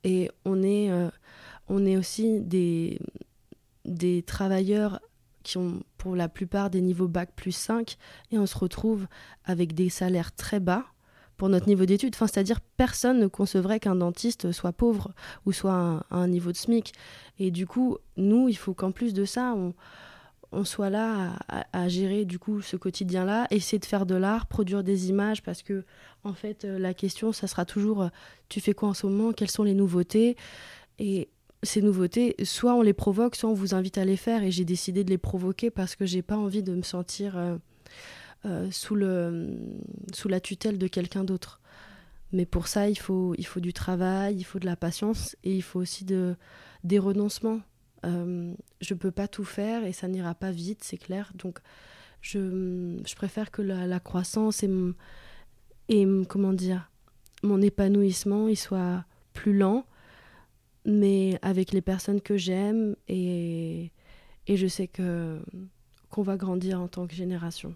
[0.04, 1.10] Et on est, euh,
[1.67, 2.99] on est aussi des,
[3.86, 4.99] des travailleurs
[5.43, 7.97] qui ont pour la plupart des niveaux bac plus 5
[8.32, 9.08] et on se retrouve
[9.45, 10.86] avec des salaires très bas
[11.39, 12.13] pour notre niveau d'études.
[12.13, 15.13] Enfin, c'est-à-dire personne ne concevrait qu'un dentiste soit pauvre
[15.47, 16.93] ou soit un, à un niveau de SMIC.
[17.39, 19.73] Et du coup, nous, il faut qu'en plus de ça, on,
[20.52, 21.39] on soit là
[21.73, 25.63] à gérer du coup ce quotidien-là, essayer de faire de l'art, produire des images, parce
[25.63, 25.86] que
[26.23, 28.10] en fait, euh, la question, ça sera toujours euh,
[28.49, 30.36] tu fais quoi en ce moment, quelles sont les nouveautés?
[30.99, 31.30] Et
[31.63, 34.43] ces nouveautés, soit on les provoque, soit on vous invite à les faire.
[34.43, 37.56] Et j'ai décidé de les provoquer parce que j'ai pas envie de me sentir euh,
[38.45, 39.58] euh, sous, le,
[40.13, 41.60] sous la tutelle de quelqu'un d'autre.
[42.32, 45.80] Mais pour ça, il faut, du travail, il faut de la patience et il faut
[45.80, 46.36] aussi de,
[46.84, 47.62] des renoncements.
[48.06, 51.32] Euh, je peux pas tout faire et ça n'ira pas vite, c'est clair.
[51.36, 51.60] Donc,
[52.21, 54.93] je, je préfère que la, croissance et, mon-
[56.25, 56.91] comment dire,
[57.43, 59.86] mon épanouissement, il soit plus lent,
[60.86, 63.91] mais avec les personnes que j'aime et,
[64.47, 67.75] je sais qu'on va grandir en tant que génération.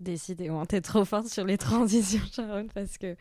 [0.00, 3.16] Décidément, t'es trop forte sur les transitions, Sharon, parce que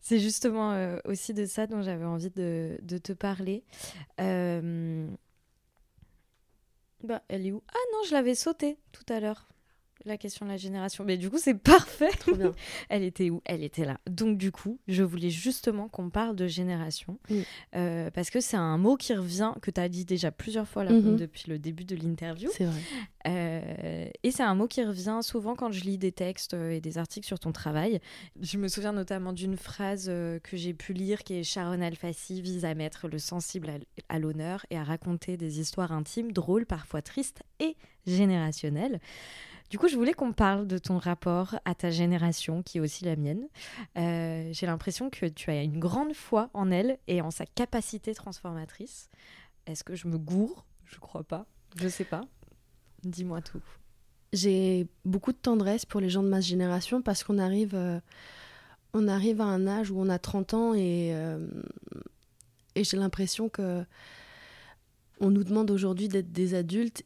[0.00, 3.64] c'est justement euh, aussi de ça dont j'avais envie de, te parler.
[4.20, 5.06] Euh,
[7.02, 7.62] Bah, elle est où?
[7.72, 9.46] Ah non, je l'avais sautée tout à l'heure,
[10.06, 11.04] la question de la génération.
[11.04, 12.10] Mais du coup, c'est parfait.
[12.18, 12.52] Trop bien.
[12.88, 13.42] Elle était où?
[13.44, 13.98] Elle était là.
[14.08, 17.34] Donc du coup, je voulais justement qu'on parle de génération, Mm.
[17.76, 20.84] euh, parce que c'est un mot qui revient, que tu as dit déjà plusieurs fois
[20.84, 21.16] là, Mhm.
[21.16, 22.50] depuis le début de l'interview.
[22.52, 22.80] C'est vrai.
[23.26, 26.80] Euh, et c'est un mot qui revient souvent quand je lis des textes euh, et
[26.80, 28.00] des articles sur ton travail.
[28.40, 32.64] Je me souviens notamment d'une phrase que j'ai pu lire qui est Sharon Alfassi vise
[32.64, 33.70] à mettre le sensible
[34.08, 39.00] à l'honneur et à raconter des histoires intimes, drôles, parfois tristes et générationnelles.
[39.70, 43.04] Du coup, je voulais qu'on parle de ton rapport à ta génération, qui est aussi
[43.04, 43.48] la mienne.
[43.98, 48.14] Euh, j'ai l'impression que tu as une grande foi en elle et en sa capacité
[48.14, 49.10] transformatrice.
[49.66, 50.64] Est-ce que je me gourre?
[50.84, 51.46] Je crois pas.
[51.76, 52.22] Je sais pas.
[53.02, 53.62] Dis-moi tout.
[54.32, 58.00] J'ai beaucoup de tendresse pour les gens de ma génération parce qu'on arrive, euh,
[58.94, 61.44] arrive à un âge où on a 30 ans et, euh,
[62.76, 63.84] et j'ai l'impression que
[65.20, 67.04] on nous demande aujourd'hui d'être des adultes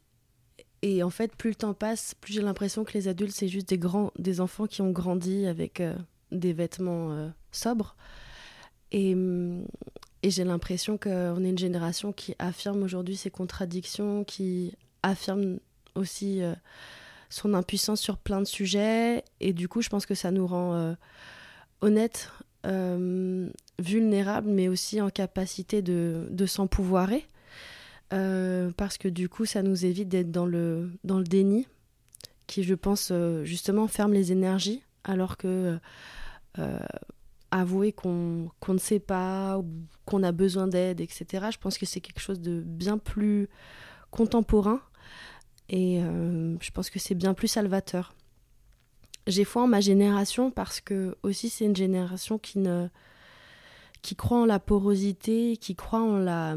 [0.83, 3.69] et en fait plus le temps passe, plus j'ai l'impression que les adultes c'est juste
[3.69, 5.95] des grands, des enfants qui ont grandi avec euh,
[6.33, 7.97] des vêtements euh, sobres
[8.93, 9.67] et, hum,
[10.23, 15.59] et j'ai l'impression qu'on est une génération qui affirme aujourd'hui ses contradictions, qui affirme
[15.95, 16.55] aussi euh,
[17.31, 19.25] son impuissance sur plein de sujets.
[19.41, 20.95] Et du coup, je pense que ça nous rend
[21.81, 22.31] honnêtes,
[23.79, 27.27] vulnérables, mais aussi en capacité de, de s'empouvoirer.
[28.13, 31.67] Euh, parce que du coup, ça nous évite d'être dans le, dans le déni,
[32.47, 35.79] qui, je pense, euh, justement, ferme les énergies, alors que
[36.59, 36.79] euh,
[37.53, 39.61] avouer qu'on qu'on ne sait pas,
[40.05, 43.49] qu'on a besoin d'aide, etc., je pense que c'est quelque chose de bien plus
[44.11, 44.81] contemporain
[45.69, 48.13] et je pense que c'est bien plus salvateur.
[49.29, 52.89] J'ai foi en ma génération parce que aussi c'est une génération qui ne
[54.03, 56.57] qui croit en la porosité, qui croit en la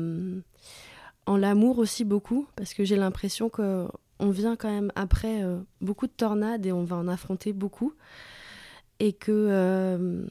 [1.25, 3.87] en l'amour aussi beaucoup parce que j'ai l'impression que
[4.19, 7.93] on vient quand même après euh, beaucoup de tornades et on va en affronter beaucoup.
[8.99, 10.25] Et que euh,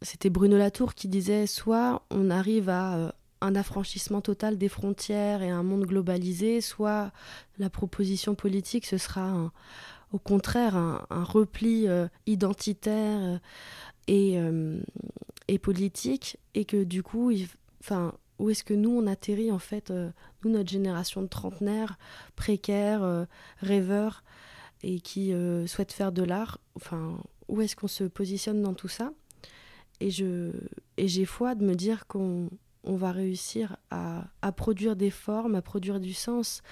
[0.00, 5.42] c'était Bruno Latour qui disait soit on arrive à euh, un affranchissement total des frontières
[5.42, 7.12] et un monde globalisé, soit
[7.58, 9.50] la proposition politique, ce sera
[10.12, 11.86] au contraire un, repli
[12.26, 13.40] identitaire
[14.08, 14.38] et,
[15.48, 17.32] et politique, et que du coup,
[17.80, 20.10] enfin, où est-ce que nous, on atterrit en fait, euh,
[20.42, 21.98] nous, notre génération de trentenaires,
[22.36, 23.26] précaires, euh,
[23.58, 24.24] rêveurs,
[24.82, 28.88] et qui euh, souhaitent faire de l'art, enfin, où est-ce qu'on se positionne dans tout
[28.88, 29.12] ça?
[30.00, 30.52] Et je
[30.96, 32.48] et j'ai foi de me dire qu'on
[32.82, 36.62] on va réussir à, produire des formes, à produire du sens,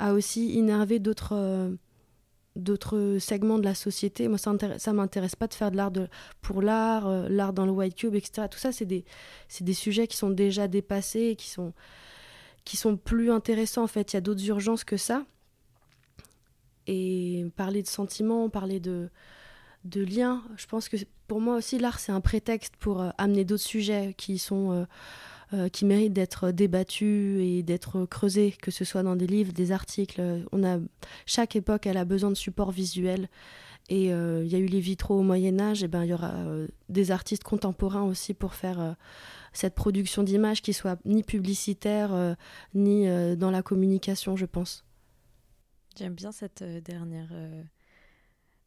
[0.00, 1.70] à aussi innerver d'autres
[2.56, 4.28] d'autres segments de la société.
[4.28, 5.92] Moi, ça m'intéresse pas de faire de l'art
[6.40, 8.46] pour l'art, euh, l'art dans le white cube, etc.
[8.50, 9.04] Tout ça, c'est des,
[9.60, 11.72] des sujets qui sont déjà dépassés, qui sont,
[12.64, 13.84] qui sont plus intéressants.
[13.84, 15.24] En fait, il y a d'autres urgences que ça.
[16.86, 19.08] Et parler de sentiments, parler de,
[19.84, 20.96] de liens, je pense que
[21.28, 24.72] pour moi aussi, l'art, c'est un prétexte pour euh, amener d'autres sujets qui sont...
[24.72, 24.84] Euh,
[25.72, 30.22] qui méritent d'être débattus et d'être creusés, que ce soit dans des livres, des articles.
[30.52, 30.78] On a,
[31.26, 33.28] chaque époque, elle a besoin de supports visuels.
[33.88, 36.14] Et euh, il y a eu les vitraux au Moyen Âge, et ben il y
[36.14, 38.96] aura euh, des artistes contemporains aussi pour faire
[39.52, 42.36] cette production d'images qui soit ni publicitaire
[42.74, 44.84] ni dans la communication, je pense.
[45.98, 47.32] J'aime bien cette dernière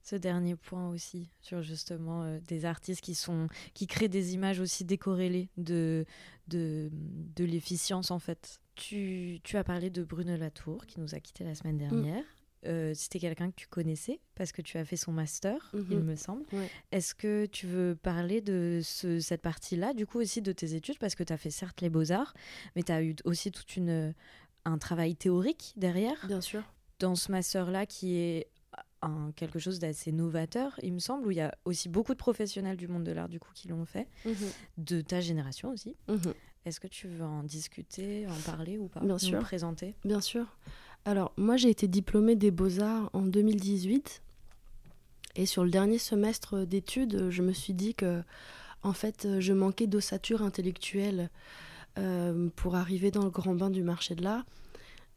[0.06, 4.60] ce dernier point aussi sur justement euh, des artistes qui sont qui créent des images
[4.60, 6.06] aussi décorrélées de
[6.48, 8.60] de, de l'efficience en fait.
[8.76, 11.80] Tu, tu, as parlé de Bruno Latour qui nous a quitté la semaine mm.
[11.80, 12.24] dernière.
[12.66, 16.02] Euh, c'était quelqu'un que tu connaissais parce que tu as fait son master, il mm-hmm.
[16.02, 16.46] me semble.
[16.92, 21.00] Est-ce que tu veux parler de ce, cette partie-là, du coup aussi de tes études,
[21.00, 22.34] parce que tu as fait certes les beaux-arts,
[22.76, 24.14] mais tu as eu aussi toute une
[24.66, 26.26] un travail théorique derrière.
[26.28, 26.64] Bien sûr.
[27.00, 28.48] Dans ce master-là qui est
[29.36, 32.78] quelque chose d'assez novateur, il me semble, où il y a aussi beaucoup de professionnels
[32.78, 34.36] du monde de l'art du coup qui l'ont fait, mhm.
[34.78, 35.96] de ta génération aussi.
[36.08, 36.34] Mhm.
[36.66, 39.40] Est-ce que tu veux en discuter, en parler ou pas Bien sûr.
[39.42, 40.46] présenter Bien sûr.
[41.06, 44.24] Alors, moi, j'ai été diplômée des Beaux-Arts en 2018.
[45.36, 48.24] Et sur le dernier semestre d'études, je me suis dit que,
[48.82, 51.30] en fait, je manquais d'ossature intellectuelle
[52.00, 54.46] euh, pour arriver dans le grand bain du marché de l'art.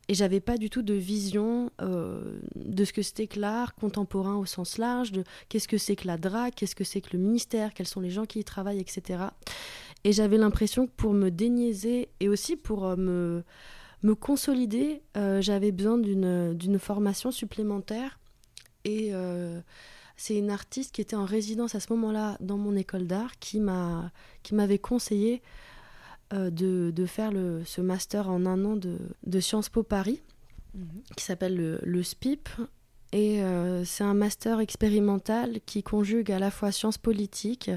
[0.09, 4.37] Et j'avais pas du tout de vision euh, de ce que c'était que l'art contemporain
[4.37, 7.23] au sens large, de qu'est-ce que c'est que la DRAC, qu'est-ce que c'est que le
[7.23, 9.25] ministère, quels sont les gens qui y travaillent, etc.
[10.05, 13.45] Et j'avais l'impression que pour me déniaiser et aussi pour euh, me,
[14.03, 18.19] me consolider, euh, j'avais besoin d'une formation supplémentaire.
[18.87, 19.13] Et
[20.17, 23.61] c'est une artiste qui était en résidence à ce moment-là dans mon école d'art qui
[23.61, 25.43] m'avait conseillé
[26.35, 30.21] euh, de, faire le, ce master en un an de, de Sciences Po Paris,
[30.75, 31.03] mhm.
[31.17, 32.51] qui s'appelle le, le, SPIP.
[33.13, 37.71] Et euh, c'est un master expérimental qui conjugue à la fois sciences politiques,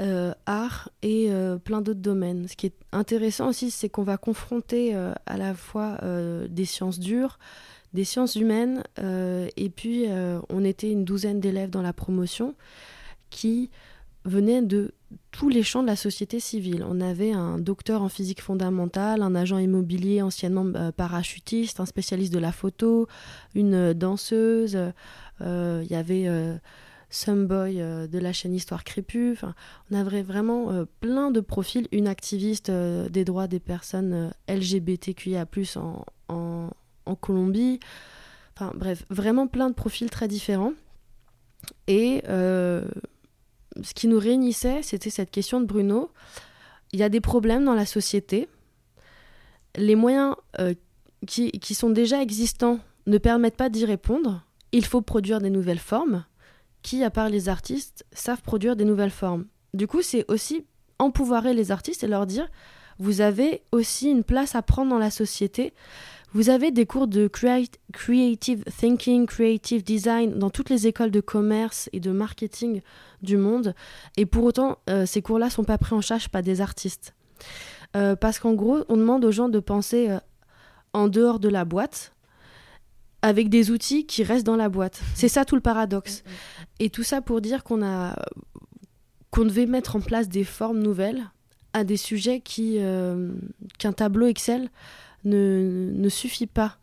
[0.00, 1.30] euh, art et
[1.62, 2.48] plein d'autres domaines.
[2.48, 6.00] Ce qui est intéressant aussi, c'est qu'on va confronter à la fois
[6.48, 7.38] des sciences dures,
[7.92, 10.06] des sciences humaines, et puis
[10.48, 12.56] on était une douzaine d'élèves dans la promotion
[13.30, 13.70] qui
[14.24, 14.92] venaient de
[15.30, 16.84] tous les champs de la société civile.
[16.88, 22.32] On avait un docteur en physique fondamentale, un agent immobilier anciennement euh, parachutiste, un spécialiste
[22.32, 23.08] de la photo,
[23.54, 24.78] une euh, danseuse,
[25.40, 26.28] euh, il y avait
[27.10, 29.36] Some Boy de la chaîne Histoire Crépue.
[29.90, 35.46] on avait vraiment plein de profils, une activiste des droits des personnes LGBTQIA+,
[35.76, 36.70] en, en,
[37.06, 37.80] en Colombie.
[38.54, 40.74] Enfin bref, vraiment plein de profils très différents.
[41.88, 42.22] Et
[43.82, 46.10] ce qui nous réunissait, c'était cette question de Bruno.
[46.92, 48.48] Il y a des problèmes dans la société.
[49.76, 50.74] Les moyens euh,
[51.26, 54.44] qui, qui, sont déjà existants ne permettent pas d'y répondre.
[54.72, 56.24] Il faut produire des nouvelles formes.
[56.82, 59.46] Qui, à part les artistes, savent produire des nouvelles formes?
[59.72, 60.66] Du coup, c'est aussi
[60.98, 62.48] empouvoirer les artistes et leur dire,
[62.98, 65.72] vous avez aussi une place à prendre dans la société.
[66.34, 71.90] Vous avez des cours de creative thinking, creative design dans toutes les écoles de commerce
[71.92, 72.80] et de marketing
[73.20, 73.74] du monde.
[74.16, 77.14] Et pour autant, euh, ces cours-là sont pas pris en charge par des artistes.
[77.96, 80.18] Euh, parce qu'en gros, on demande aux gens de penser euh,
[80.94, 82.14] en dehors de la boîte,
[83.20, 85.02] avec des outils qui restent dans la boîte.
[85.14, 86.24] C'est ça tout le paradoxe.
[86.80, 88.16] Et tout ça pour dire qu'on a
[89.30, 91.22] qu'on devait mettre en place des formes nouvelles
[91.72, 92.78] à des sujets qui
[93.78, 94.68] qu'un tableau Excel
[95.24, 96.78] ne, ne, suffit pas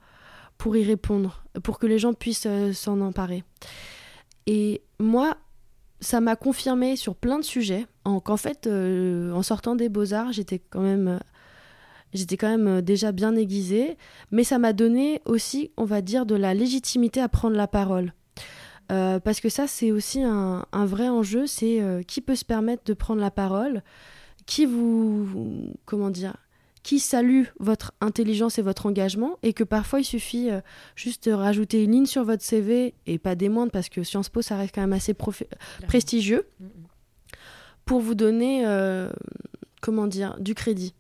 [0.57, 3.43] pour y répondre, pour que les gens puissent euh, s'en emparer.
[4.45, 5.37] Et moi,
[6.01, 10.59] ça m'a confirmé sur plein de sujets qu'en fait, euh, en sortant des beaux-arts, j'étais
[10.59, 11.19] quand même...
[12.11, 13.95] J'étais quand même déjà bien aiguisée,
[14.31, 18.15] mais ça m'a donné aussi, on va dire, de la légitimité à prendre la parole.
[18.91, 22.95] Euh, parce que ça, c'est aussi un, vrai enjeu, c'est qui peut se permettre de
[22.95, 23.83] prendre la parole,
[24.47, 25.27] qui vous,
[25.85, 26.35] comment dire,
[26.83, 30.61] qui salue votre intelligence et votre engagement et que parfois il suffit euh,
[30.95, 34.29] juste de rajouter une ligne sur votre CV et pas des moindres parce que Sciences
[34.29, 35.13] Po ça reste quand même assez
[35.87, 36.69] prestigieux mm, mm.
[37.85, 39.09] pour vous donner euh,
[39.81, 40.93] comment dire du crédit.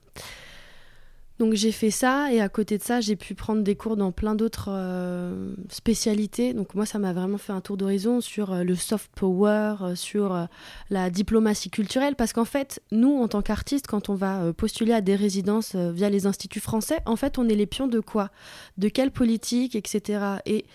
[1.39, 4.11] Donc j'ai fait ça et à côté de ça, j'ai pu prendre des cours dans
[4.11, 6.53] plein d'autres euh, spécialités.
[6.53, 9.95] Donc moi, ça m'a vraiment fait un tour d'horizon sur euh, le soft power, euh,
[9.95, 10.47] sur
[10.89, 12.15] la diplomatie culturelle.
[12.17, 16.09] Parce qu'en fait, nous, en tant qu'artistes, quand on va postuler à des résidences via
[16.09, 18.31] les instituts français, en fait, on est les pions de quoi?
[18.77, 20.39] De quelle politique, etc.
[20.45, 20.65] Et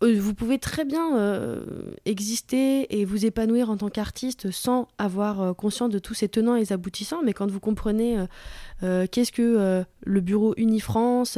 [0.00, 1.60] vous pouvez très bien euh,
[2.04, 6.54] exister et vous épanouir en tant qu'artiste sans avoir euh, conscience de tous ces tenants
[6.54, 8.18] et aboutissants, mais quand vous comprenez
[8.80, 11.36] qu'est-ce que le bureau Unifrance,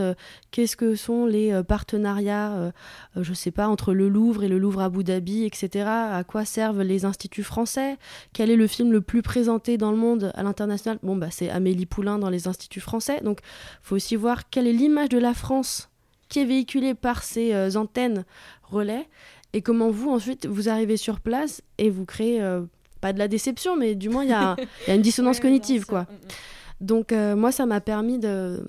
[0.51, 2.73] qu'est-ce que sont les partenariats,
[3.17, 6.83] je sais pas, entre le Louvre et le Louvre Abu Dhabi, etc., à quoi servent
[6.83, 7.97] les instituts français,
[8.35, 11.49] quel est le film le plus présenté dans le monde à l'international, bon, bah, c'est
[11.49, 15.19] Amélie Poulain dans les instituts français, donc il faut aussi voir quelle est l'image de
[15.19, 15.90] la France
[16.31, 18.25] qui est véhiculé par ces euh, antennes
[18.63, 19.07] relais
[19.53, 22.63] et comment vous ensuite vous arrivez sur place et vous créez euh,
[23.03, 24.57] pas de la déception mais du moins il y, a
[24.89, 26.03] une dissonance cognitive quoi.
[26.03, 26.87] Mm, mm.
[26.87, 28.65] Donc euh, moi ça m'a permis de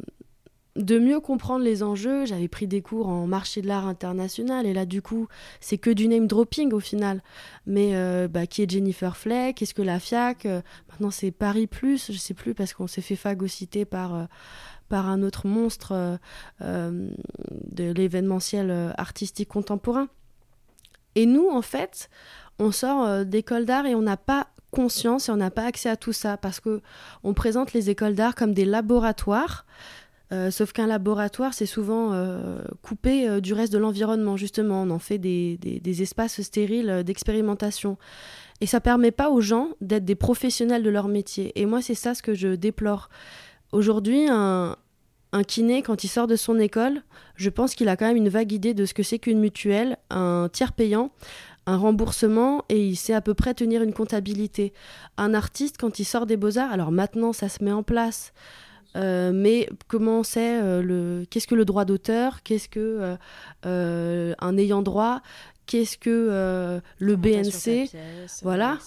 [0.78, 4.74] de mieux comprendre les enjeux, j'avais pris des cours en marché de l'art international et
[4.74, 5.28] là du coup
[5.60, 7.22] c'est que du name dropping au final.
[7.68, 7.94] Mais
[8.30, 10.46] bah, qui est Jennifer Fleck Qu'est-ce que la FIAC
[10.90, 14.30] Maintenant c'est Paris Plus, je sais plus parce qu'on s'est fait phagocyter par
[14.92, 16.18] par un autre monstre euh,
[16.62, 17.10] euh,
[17.72, 20.10] de l'événementiel euh, artistique contemporain.
[21.16, 22.10] Et nous, en fait,
[22.60, 25.96] on sort d'école d'art et on n'a pas conscience et on n'a pas accès à
[25.96, 26.82] tout ça parce que
[27.24, 29.66] on présente les écoles d'art comme des laboratoires.
[30.52, 32.16] sauf qu'un laboratoire, c'est souvent
[32.82, 34.84] coupé du reste de l'environnement, justement.
[34.84, 37.98] On en fait des, des espaces stériles d'expérimentation.
[38.62, 41.52] Et ça permet pas aux gens d'être des professionnels de leur métier.
[41.60, 43.10] Et moi, c'est ça ce que je déplore.
[43.72, 44.76] Aujourd'hui, un,
[45.48, 47.04] kiné, quand il sort de son école,
[47.36, 49.98] je pense qu'il a quand même une vague idée de ce que c'est qu'une mutuelle,
[50.10, 51.12] un tiers payant,
[51.66, 54.74] un remboursement, et il sait à peu près tenir une comptabilité.
[55.18, 58.34] Un artiste, quand il sort des beaux-arts, alors maintenant ça se met en place,
[58.98, 63.16] euh, mais comment c'est euh, le qu'est-ce que le droit d'auteur qu'est-ce que
[63.66, 65.22] euh, un ayant droit
[65.66, 67.90] qu'est-ce que le BNC
[68.42, 68.78] voilà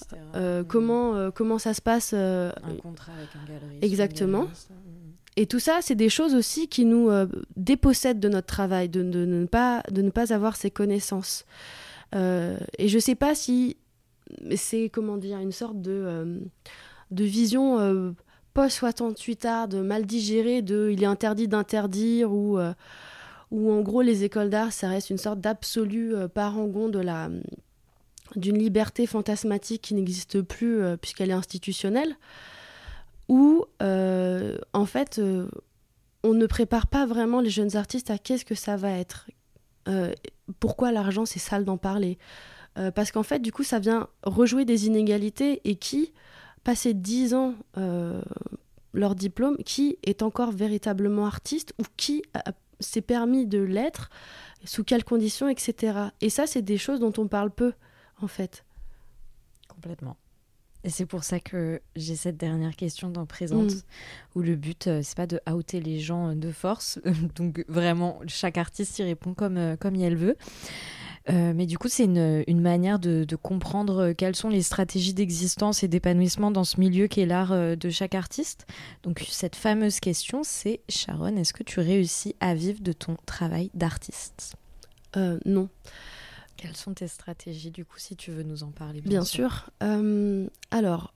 [0.69, 2.53] comment comment ça se passe un
[2.83, 4.43] contrat avec un galeriste exactement.
[4.43, 5.13] mm, mm.
[5.37, 7.11] et tout ça c'est des choses aussi qui nous
[7.57, 11.45] dépossèdent de notre travail de, de, ne pas de ne pas avoir ces connaissances.
[12.13, 13.77] Et je sais pas si
[14.57, 16.41] c'est comment dire une sorte de
[17.11, 18.15] de vision
[18.55, 22.59] post-68 art, de mal digéré, de il est interdit d'interdire, ou,
[23.55, 26.99] euh, ou en gros les écoles d'art, ça reste une sorte d'absolu euh, parangon de
[26.99, 27.31] la
[28.37, 32.17] d'une liberté fantasmatique qui n'existe plus euh, puisqu'elle est institutionnelle,
[33.29, 35.21] où en fait
[36.23, 39.29] on ne prépare pas vraiment les jeunes artistes à qu'est-ce que ça va être.
[40.61, 42.19] pourquoi l'argent c'est sale d'en parler
[42.95, 46.13] Parce qu'en fait du coup ça vient rejouer des inégalités et qui
[46.65, 48.21] passer dix ans euh,
[48.93, 52.23] leur diplôme, qui est encore véritablement artiste ou qui
[52.81, 54.11] s'est permis de l'être,
[54.65, 55.99] sous quelles conditions, etc.
[56.21, 57.73] Et ça, c'est des choses dont on parle peu,
[58.21, 58.65] en fait.
[59.69, 60.17] Complètement.
[60.85, 63.83] Et c'est pour ça que j'ai cette dernière question dans Présente, mm.
[64.35, 67.01] où le but, euh, c'est pas de outer les gens euh, de force.
[67.37, 70.37] Donc vraiment, chaque artiste y répond comme, comme elle veut.
[71.31, 75.83] Euh, mais du coup, c'est une, manière de, comprendre euh, quelles sont les stratégies d'existence
[75.83, 78.67] et d'épanouissement dans ce milieu qui est l'art euh, de chaque artiste.
[79.03, 83.71] Donc, cette fameuse question, c'est Sharon, est-ce que tu réussis à vivre de ton travail
[83.75, 84.57] d'artiste?
[85.47, 85.69] Non.
[86.57, 89.71] Quelles sont tes stratégies, du coup, si tu veux nous en parler Bien, sûr?
[90.73, 91.15] alors,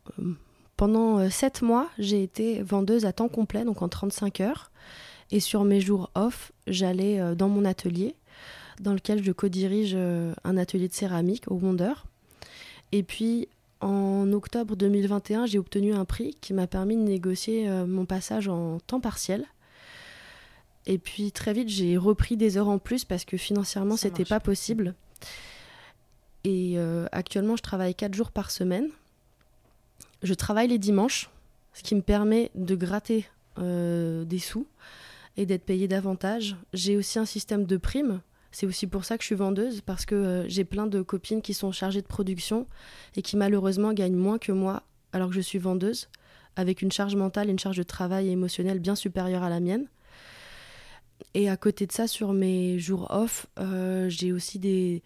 [0.76, 4.70] pendant sept mois, j'ai été vendeuse à temps complet, donc en 35 heures.
[5.32, 8.14] Et sur mes jours off, j'allais dans mon atelier
[8.80, 11.92] dans lequel je co-dirige euh, un atelier de céramique au Wonder.
[12.92, 13.48] Et puis
[13.80, 18.48] en octobre 2021, j'ai obtenu un prix qui m'a permis de négocier euh, mon passage
[18.48, 19.44] en temps partiel.
[20.86, 24.40] Et puis très vite, j'ai repris des heures en plus parce que financièrement, c'était pas
[24.40, 24.94] possible.
[26.44, 28.88] Et euh, actuellement, je travaille 4 jours par semaine.
[30.22, 31.30] Je travaille les dimanches,
[31.74, 33.26] ce qui me permet de gratter
[33.58, 34.68] des sous
[35.36, 36.56] et d'être payé davantage.
[36.72, 38.20] J'ai aussi un système de primes
[38.50, 41.42] c'est aussi pour ça que je suis vendeuse, parce que euh, j'ai plein de copines
[41.42, 42.66] qui sont chargées de production
[43.16, 44.82] et qui malheureusement gagnent moins que moi
[45.12, 46.08] alors que je suis vendeuse,
[46.56, 49.86] avec une charge mentale et une charge de travail émotionnel bien supérieure à la mienne.
[51.34, 55.02] Et à côté de ça, sur mes jours off, euh, j'ai aussi des,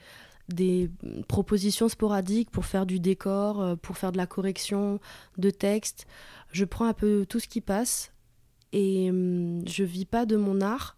[0.49, 0.91] des
[1.29, 5.01] propositions sporadiques pour faire du décor, euh, pour faire de la correction
[5.39, 6.07] de texte.
[6.53, 8.13] Je prends un peu tout ce qui passe
[8.73, 10.97] et hum, je vis pas de mon art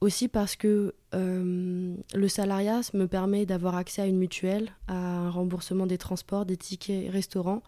[0.00, 5.30] aussi parce que euh, le salariat me permet d'avoir accès à une mutuelle, à un
[5.30, 7.62] remboursement des transports, des tickets restaurants.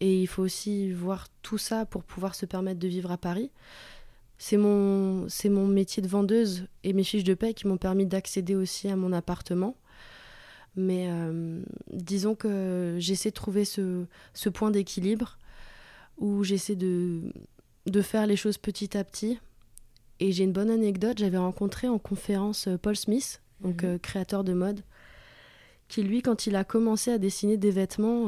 [0.00, 3.50] Et il faut aussi voir tout ça pour pouvoir se permettre de vivre à Paris.
[4.38, 8.54] c'est mon, mon métier de vendeuse et mes fiches de paie qui m'ont permis d'accéder
[8.54, 9.76] aussi à mon appartement.
[10.76, 11.60] Mais euh,
[11.92, 14.04] disons que j'essaie de trouver ce,
[14.34, 15.38] ce point d'équilibre
[16.18, 17.32] où j'essaie de,
[17.86, 19.40] de faire les choses petit à petit.
[20.20, 23.98] Et j'ai une bonne anecdote, j'avais rencontré en conférence Paul Smith, donc mhm.
[23.98, 24.80] créateur de mode,
[25.88, 28.26] qui lui, quand il a commencé à dessiner des vêtements,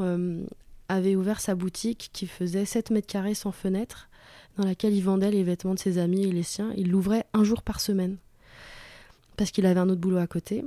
[0.91, 4.09] avait ouvert sa boutique qui faisait 7 mètres carrés sans fenêtre,
[4.57, 6.73] dans laquelle il vendait les vêtements de ses amis et les siens.
[6.75, 8.17] Il l'ouvrait un jour par semaine,
[9.37, 10.63] parce qu'il avait un autre boulot à côté.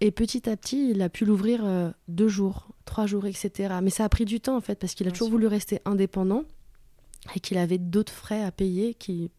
[0.00, 3.74] Et petit à petit, il a pu l'ouvrir euh, deux jours, trois jours, etc.
[3.82, 6.44] Mais ça a pris du temps, en fait, parce qu'il a toujours voulu rester indépendant
[7.34, 9.30] et qu'il avait d'autres frais à payer qui,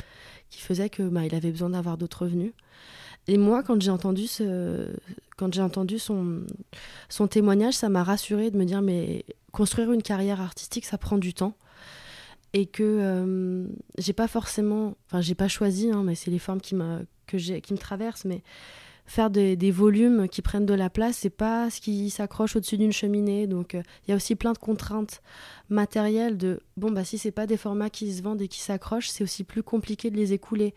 [0.50, 2.54] qui faisaient que bah, il avait besoin d'avoir d'autres revenus.
[3.28, 4.88] Et moi, quand j'ai entendu, ce,
[5.38, 6.42] quand j'ai entendu son,
[7.10, 11.18] son témoignage, ça m'a rassurée de me dire, mais construire une carrière artistique, ça prend
[11.18, 11.56] du temps.
[12.54, 13.66] Et que euh,
[13.98, 16.76] j'ai pas forcément, enfin, j'ai pas choisi, hein, mais c'est les formes qui,
[17.28, 18.42] que qui me traversent, mais
[19.12, 22.78] faire des, des, volumes qui prennent de la place, c'est pas ce qui s'accroche au-dessus
[22.78, 23.46] d'une cheminée.
[23.46, 25.22] Donc euh, il y a aussi plein de contraintes
[25.70, 29.10] matérielles de bon bah si c'est pas des formats qui se vendent et qui s'accrochent,
[29.10, 30.74] c'est aussi plus compliqué de les écouler.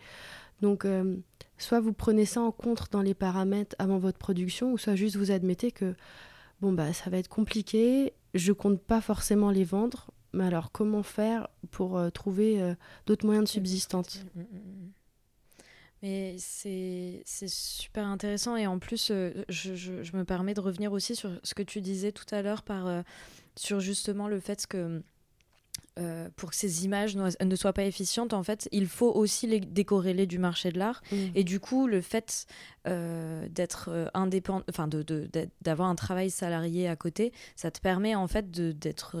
[0.61, 1.15] Donc euh,
[1.57, 5.15] soit vous prenez ça en compte dans les paramètres avant votre production, ou soit juste
[5.15, 5.95] vous admettez que
[6.59, 11.03] bon bah ça va être compliqué, je compte pas forcément les vendre, mais alors comment
[11.03, 12.75] faire pour euh, trouver
[13.05, 14.25] d'autres moyens de subsistance?
[16.05, 21.15] Mais c'est super intéressant et en plus, je, je, je, me permets de revenir aussi
[21.15, 23.03] sur ce que tu disais tout à l'heure par
[23.55, 25.01] sur justement le fait que
[25.97, 29.61] euh, pour que ces images ne soient pas efficientes, en fait, il faut aussi les
[29.61, 31.01] décorréler du marché de l'art.
[31.09, 31.15] Mm.
[31.35, 32.47] Et du coup, le fait
[32.85, 34.89] euh, d'être euh, indépendant, enfin,
[35.61, 39.15] d'avoir un travail salarié à côté, ça te permet en fait d'être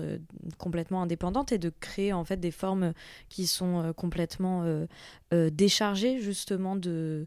[0.57, 2.93] complètement indépendante et de créer en fait des formes
[3.29, 4.65] qui sont complètement
[5.31, 7.25] déchargées justement de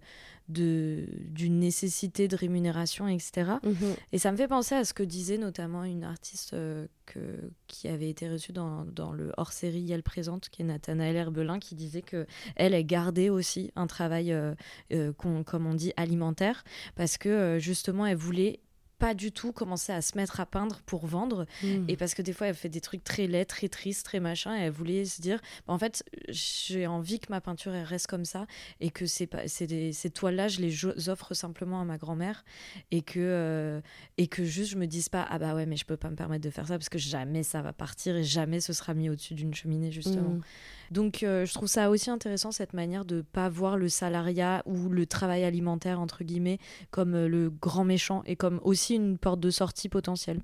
[0.49, 3.53] d'une nécessité de rémunération, etc.
[3.63, 3.75] Mhm.
[4.13, 7.19] Et ça me fait penser à ce que disait notamment une artiste euh, que,
[7.67, 11.75] qui avait été reçue dans, dans le hors-série Elle Présente, qui est Nathanaël Herbelin, qui
[11.75, 12.27] disait que
[12.57, 14.55] elle, est gardée aussi un travail, euh,
[14.93, 16.65] euh, comme on dit, alimentaire,
[16.97, 18.61] parce que justement, elle voulait
[18.99, 21.47] pas du tout commencer à se mettre à peindre pour vendre.
[21.63, 21.85] Hmm.
[21.89, 24.57] Et parce que des fois, elle fait des trucs très laids, très tristes, très machin.
[24.57, 28.09] Et elle voulait se dire, bah, en fait, j'ai envie que ma peinture elle reste
[28.09, 28.47] comme ça.
[28.81, 32.45] Et que c'est pas, ces toiles-là, je les offre simplement à ma grand-mère.
[32.91, 33.81] Et, que euh,
[34.17, 36.17] et que juste, je me dise pas, ah bah ouais, mais je peux pas me
[36.17, 39.09] permettre de faire ça parce que jamais ça va partir et jamais ce sera mis
[39.11, 40.31] au-dessus d'une cheminée, justement.
[40.31, 40.43] Hmm.
[40.91, 44.89] Donc euh, je trouve ça aussi intéressant cette manière de pas voir le salariat ou
[44.89, 46.59] le travail alimentaire entre guillemets
[46.91, 50.41] comme euh, le grand méchant et comme aussi une porte de sortie potentielle.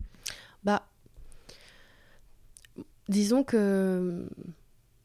[0.62, 0.86] Bah
[3.09, 4.28] disons que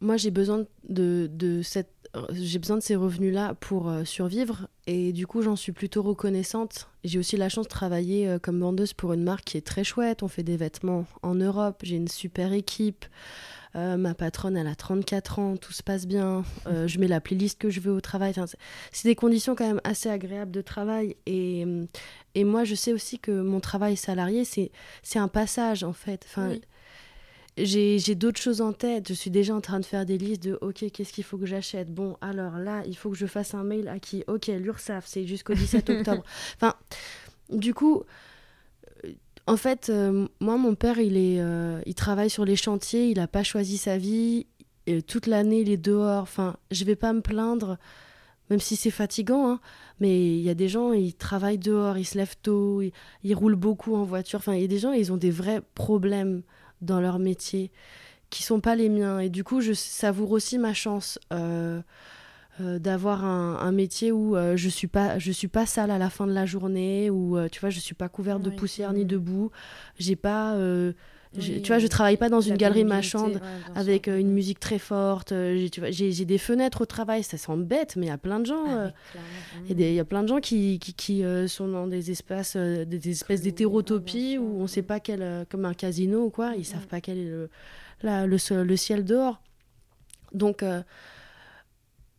[0.01, 1.93] moi j'ai besoin de, de cette
[2.31, 6.89] j'ai besoin de ces revenus-là pour euh, survivre et du coup j'en suis plutôt reconnaissante.
[7.03, 10.23] J'ai aussi la chance de travailler comme vendeuse pour une marque qui est très chouette.
[10.23, 13.05] On fait des vêtements en Europe, j'ai une super équipe.
[13.75, 17.21] Euh, ma patronne, elle a 34 ans, tout se passe bien, euh, je mets la
[17.21, 18.33] playlist que je veux au travail.
[18.91, 21.15] c'est des conditions quand même assez agréables de travail.
[21.27, 21.65] Et,
[22.33, 26.25] et moi, je sais aussi que mon travail salarié, c'est un passage en fait.
[26.27, 26.55] Enfin,
[27.57, 29.07] J'ai d'autres choses en tête.
[29.07, 31.45] Je suis déjà en train de faire des listes de OK, qu'est-ce qu'il faut que
[31.45, 31.93] j'achète?
[31.93, 34.23] Bon, alors là, il faut que je fasse un mail à qui?
[34.27, 36.23] OK, l'URSSAF, c'est jusqu'au 17 octobre.
[36.55, 36.73] Enfin,
[37.49, 38.03] du coup,
[39.49, 43.17] en fait, euh, moi, mon père, il, est, euh, il travaille sur les chantiers, il
[43.17, 44.45] n'a pas choisi sa vie.
[45.07, 46.21] Toute l'année, il est dehors.
[46.21, 47.77] Enfin, je vais pas me plaindre,
[48.51, 49.49] même si c'est fatigant.
[49.49, 49.59] Hein.
[49.99, 52.83] mais il y a des gens, ils travaillent dehors, ils se lèvent tôt,
[53.23, 54.37] ils, roulent beaucoup en voiture.
[54.37, 56.43] Enfin, il y a des gens, ils ont des vrais problèmes
[56.81, 57.71] dans leur métier
[58.29, 59.17] qui sont pas les miens.
[59.19, 61.17] Et du coup, je savoure aussi ma chance.
[61.33, 61.81] Euh,
[62.59, 66.27] d'avoir un, métier où euh, je suis pas je suis pas sale à la fin
[66.27, 69.17] de la journée où euh, tu vois je suis pas couverte de poussière ni de
[69.17, 69.51] boue
[69.97, 70.57] j'ai pas
[71.39, 73.39] tu vois je travaille pas dans une galerie marchande
[73.75, 78.09] avec une musique très forte j'ai des fenêtres au travail ça semble bête mais il
[78.09, 78.91] y a plein de gens ah
[79.69, 83.41] il y a plein de gens qui, qui, qui sont dans des espaces des, espèces
[83.41, 87.19] d'hétérotopies où on sait pas quel comme un casino ou quoi ils savent pas quel
[87.19, 87.49] est le,
[88.03, 89.41] le, le, ciel dehors.
[90.33, 90.63] Donc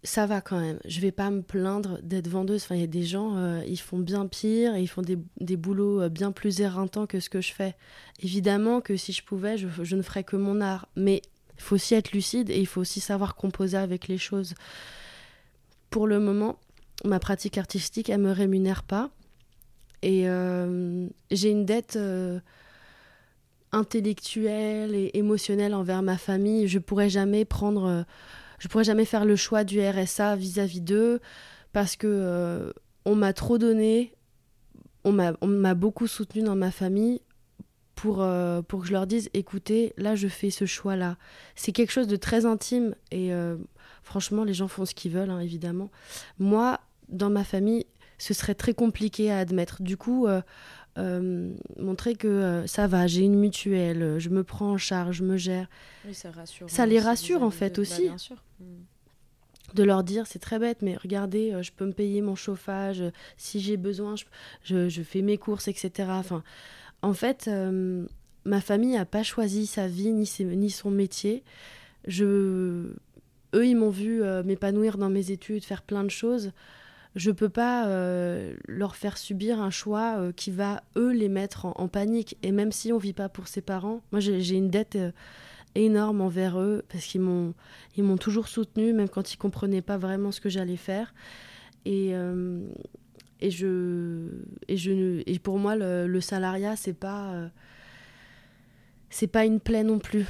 [0.03, 0.79] ça va quand même.
[0.87, 2.63] Je vais pas me plaindre d'être vendeuse.
[2.65, 5.57] Enfin, il y a des gens, euh, ils font bien pire ils font des, des,
[5.57, 7.75] boulots euh, bien plus éreintants que ce que je fais.
[8.23, 10.89] Évidemment que si je pouvais, je, je ne ferais que mon art.
[10.97, 11.21] Mais
[11.57, 14.55] il faut aussi être lucide et il faut aussi savoir composer avec les choses.
[15.91, 16.59] Pour le moment,
[17.05, 19.11] ma pratique artistique, elle me rémunère pas.
[20.03, 21.99] Et euh, j'ai une dette
[23.73, 26.69] intellectuelle et émotionnelle envers ma famille.
[26.69, 28.07] Je pourrais jamais prendre
[28.61, 31.21] je pourrais jamais faire le choix du RSA vis-à-vis d'eux
[31.73, 32.73] parce que euh,
[33.05, 34.15] on m'a trop donné,
[35.05, 37.23] on m'a beaucoup soutenu dans ma famille
[37.95, 41.17] pour, euh, pour que je leur dise écoutez, là je fais ce choix-là.
[41.57, 43.57] C'est quelque chose de très intime et euh,
[44.03, 45.91] franchement, les gens font ce qu'ils veulent, hein, évidemment.
[46.39, 47.87] Moi, dans ma famille,
[48.19, 49.83] ce serait très compliqué à admettre.
[49.83, 50.27] Du coup,
[50.97, 55.69] montrer que ça va, j'ai une mutuelle, je me prends en charge, je me gère.
[56.67, 58.03] ça, les rassure en fait aussi.
[58.03, 58.37] Bah, bien sûr.
[58.61, 58.83] Hmm
[59.75, 63.01] de leur dire c'est très bête mais regardez euh, je peux me payer mon chauffage
[63.01, 64.15] euh, si j'ai besoin
[64.63, 66.43] je, je, fais mes courses etc enfin
[67.03, 68.07] en fait euh,
[68.45, 71.43] ma famille n'a pas choisi sa vie ni, ni son métier
[72.07, 72.93] je
[73.55, 76.53] eux ils m'ont vu m'épanouir dans mes études faire plein de choses
[77.17, 77.87] je peux pas
[78.69, 82.37] leur faire subir un choix qui va eux les mettre en, panique.
[82.43, 84.97] Et même si on vit pas pour ses parents moi j'ai une dette
[85.75, 90.41] énorme envers eux parce qu'ils m'ont toujours soutenu même quand ils comprenaient pas vraiment ce
[90.41, 91.15] que j'allais faire.
[91.85, 92.61] Et euh,
[93.41, 94.29] et je
[94.69, 97.49] et je et pour moi le, salariat c'est pas euh,
[99.09, 100.27] c'est pas une plaie non plus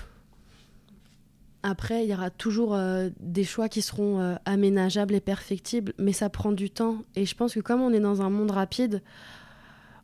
[1.62, 6.28] après il y aura toujours euh, des choix qui seront aménageables et perfectibles mais ça
[6.28, 9.02] prend du temps et je pense que comme on est dans un monde rapide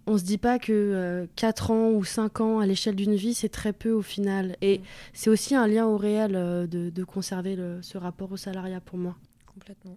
[0.06, 3.34] on se dit pas que 4 euh, ans ou 5 ans à l'échelle d'une vie,
[3.34, 4.56] c'est très peu au final.
[4.60, 4.82] Et mm.
[5.12, 9.16] c'est aussi un lien au réel euh, de, conserver ce rapport au salariat pour moi.
[9.52, 9.96] Complètement.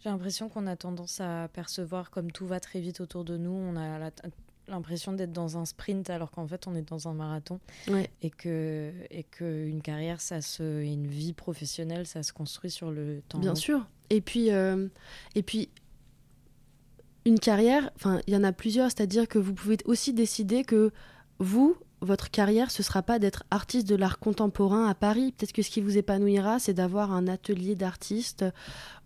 [0.00, 3.52] J'ai l'impression qu'on a tendance à percevoir comme tout va très vite autour de nous.
[3.52, 4.10] On a
[4.68, 7.60] l'impression d'être dans un sprint alors qu'en fait on est dans un marathon.
[8.22, 12.90] Et que et que une carrière ça se une vie professionnelle ça se construit sur
[12.90, 13.86] le temps bien sûr.
[14.10, 14.88] Et puis euh,
[15.34, 15.68] et puis
[17.26, 20.90] une carrière, enfin, il y en a plusieurs, c'est-à-dire que vous pouvez aussi décider que
[21.38, 25.32] vous, votre carrière, ce sera pas d'être artiste de l'art contemporain à Paris.
[25.32, 28.44] Peut-être que ce qui vous épanouira, c'est d'avoir un atelier d'artiste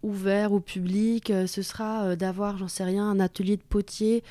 [0.03, 1.31] ouvert au public.
[1.31, 4.23] Euh, ce sera euh, d'avoir, j'en sais rien, un atelier de potier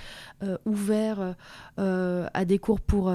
[0.44, 1.36] euh, ouvert
[1.78, 3.12] à des cours pour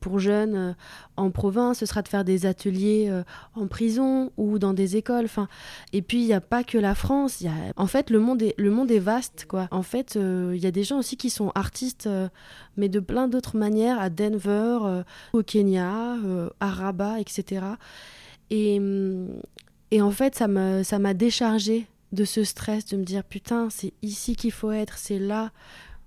[0.00, 0.72] pour jeunes euh,
[1.16, 3.22] en province, ce sera de faire des ateliers euh,
[3.54, 5.26] en prison ou dans des écoles.
[5.92, 7.44] Et puis il n'y a pas que la France.
[7.76, 9.68] En fait, le monde est le monde est vaste, quoi.
[9.70, 12.08] En fait, euh, il y a des gens aussi qui sont artistes,
[12.76, 16.16] mais de plein d'autres manières, à Denver, au Kenya,
[16.60, 17.64] à Rabat, etc.
[18.50, 19.28] Et, mm,
[19.90, 23.68] et en fait, ça m'a ça m'a déchargé de ce stress, de me dire putain,
[23.70, 25.50] c'est ici qu'il faut être, c'est là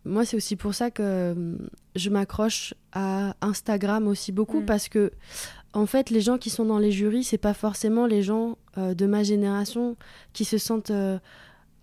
[0.05, 1.55] moi, c'est aussi pour ça que euh,
[1.95, 4.65] je m'accroche à Instagram aussi beaucoup mm.
[4.65, 5.11] parce que,
[5.73, 8.93] en fait, les gens qui sont dans les jurys, c'est pas forcément les gens euh,
[8.93, 9.97] de ma génération
[10.33, 11.19] qui se sentent euh,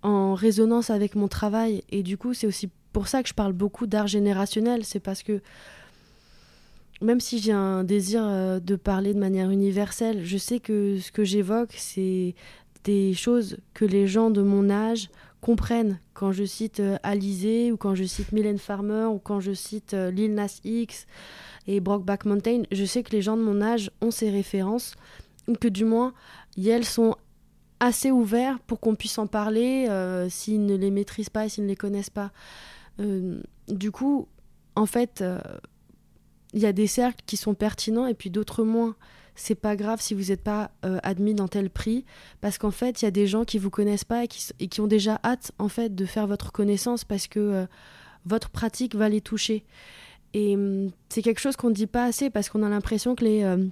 [0.03, 1.83] en résonance avec mon travail.
[1.91, 4.85] Et du coup, c'est aussi pour ça que je parle beaucoup d'art générationnel.
[4.85, 5.41] C'est parce que
[7.03, 8.23] même si j'ai un désir
[8.59, 12.35] de parler de manière universelle, je sais que ce que j'évoque, c'est
[12.85, 15.11] des choses que les gens de mon âge
[15.41, 19.53] comprennent quand je cite euh, Alizé ou quand je cite Mylène Farmer ou quand je
[19.53, 21.07] cite euh, Lil Nas X
[21.67, 24.95] et Brockback Mountain, je sais que les gens de mon âge ont ces références
[25.49, 26.15] ou que du moins
[26.57, 27.17] elles sont
[27.81, 31.65] assez ouverts pour qu'on puisse en parler euh, s'ils ne les maîtrisent pas et s'ils
[31.65, 32.33] ne les connaissent pas.
[33.69, 34.27] du coup,
[34.75, 35.23] en fait,
[36.55, 38.97] il y a des cercles qui sont pertinents et puis d'autres moins
[39.37, 42.05] c'est pas grave si vous n'êtes pas euh, admis dans tel prix,
[42.41, 44.87] parce qu'en fait, il y a des gens qui vous connaissent pas et qui, ont
[44.87, 47.67] déjà hâte en fait de faire votre connaissance parce que euh,
[48.25, 49.65] votre pratique va les toucher.
[50.35, 53.25] Et hum, c'est quelque chose qu'on ne dit pas assez parce qu'on a l'impression que
[53.25, 53.65] les, euh,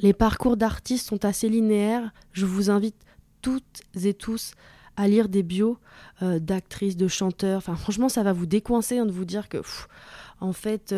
[0.00, 2.10] les parcours d'artistes sont assez linéaires.
[2.32, 2.96] Je vous invite
[3.42, 4.54] toutes et tous
[4.96, 5.78] à lire des bios
[6.20, 7.56] d'actrices, de chanteurs.
[7.56, 9.62] Enfin, franchement, ça va vous décoincer hein, de vous dire que,
[10.40, 10.94] en fait,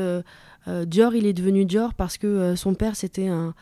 [0.67, 3.55] Dior, il est devenu Dior parce que euh, son père, c'était un,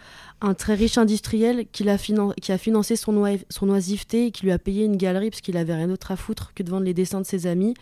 [0.55, 1.97] très riche industriel qui a,
[2.41, 5.57] qui a financé son, son oisiveté et qui lui a payé une galerie parce qu'il
[5.57, 7.75] avait rien d'autre à foutre que de vendre les dessins de ses amis.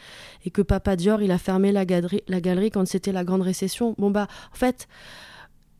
[0.44, 3.94] Et que papa Dior, il a fermé la la galerie quand c'était la grande récession.
[3.98, 4.88] Bon, bah, en fait,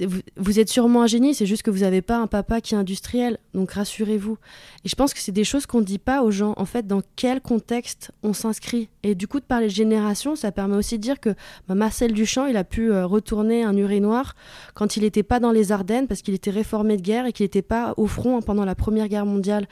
[0.07, 2.79] vous, êtes sûrement un génie, c'est juste que vous n'avez pas un papa qui est
[2.79, 4.39] industriel, donc rassurez-vous.
[4.85, 6.87] Et je pense que c'est des choses qu'on ne dit pas aux gens, en fait,
[6.87, 8.89] dans quel contexte on s'inscrit.
[9.03, 11.31] Et du coup, de parler de génération, ça permet aussi de dire que
[11.67, 14.37] bah, Marcel Duchamp, il a pu euh, retourner un urinoir
[14.75, 17.45] quand il n'était pas dans les Ardennes, parce qu'il était réformé de guerre et qu'il
[17.45, 19.67] n'était pas au front pendant la Première Guerre mondiale.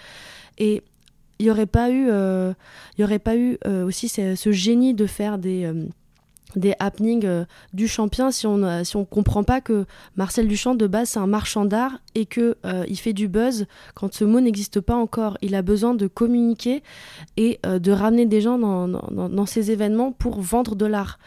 [0.58, 0.82] Et
[1.38, 2.52] il n'y aurait pas eu, euh,
[2.98, 5.70] y aurait pas eu euh, aussi ce, génie de faire des
[6.56, 9.86] des happenings euh, du champion si on ne si on comprend pas que
[10.16, 13.66] Marcel Duchamp de base c'est un marchand d'art et que euh, il fait du buzz
[13.94, 16.82] quand ce mot n'existe pas encore il a besoin de communiquer
[17.36, 21.18] et euh, de ramener des gens dans, dans, ces événements pour vendre de l'art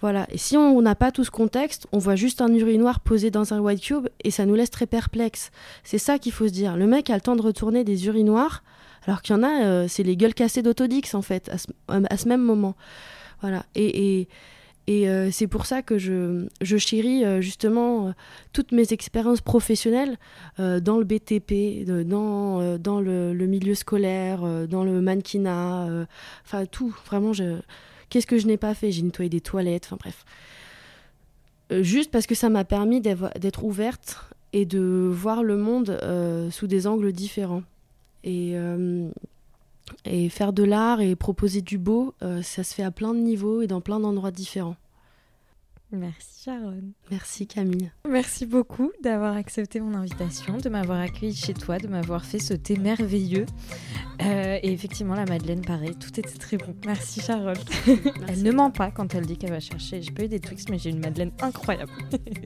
[0.00, 0.26] Voilà.
[0.30, 3.54] Et si on n'a pas tout ce contexte, on voit juste un urinoir posé dans
[3.54, 5.50] un white cube et ça nous laisse très perplexes.
[5.82, 6.76] C'est ça qu'il faut se dire.
[6.76, 8.62] Le mec a le temps de retourner des urinoirs,
[9.06, 11.66] alors qu'il y en a, euh, c'est les gueules cassées d'Autodix en fait, à ce,
[11.88, 12.74] à ce, même moment.
[13.40, 13.64] Voilà.
[13.74, 14.28] Et,
[14.86, 18.12] et euh, c'est pour ça que je, chéris euh, justement
[18.52, 20.18] toutes mes expériences professionnelles
[20.58, 26.06] dans le BTP, dans, le, milieu scolaire, dans le mannequinat,
[26.44, 26.94] enfin tout.
[27.06, 27.32] Vraiment,
[28.14, 28.92] Qu'est-ce que je n'ai pas fait?
[28.92, 30.24] J'ai nettoyé des toilettes, enfin bref.
[31.72, 36.50] Euh, juste parce que ça m'a permis d'être ouverte et de voir le monde euh,
[36.50, 37.62] sous des angles différents.
[38.22, 39.08] Et, euh,
[40.04, 43.62] et faire de l'art et proposer du beau, ça se fait à plein de niveaux
[43.62, 44.76] et dans plein d'endroits différents.
[45.92, 46.82] Merci Sharon.
[47.10, 47.90] Merci Camille.
[48.08, 52.54] Merci beaucoup d'avoir accepté mon invitation, de m'avoir accueilli chez toi, de m'avoir fait ce
[52.54, 53.46] thé merveilleux.
[54.22, 56.74] Euh, et effectivement, la Madeleine, pareil, tout était très bon.
[56.86, 57.52] Merci Sharon.
[58.28, 60.00] elle ne ment pas quand elle dit qu'elle va chercher.
[60.00, 61.92] J'ai pas eu des Twix, mais j'ai une Madeleine incroyable.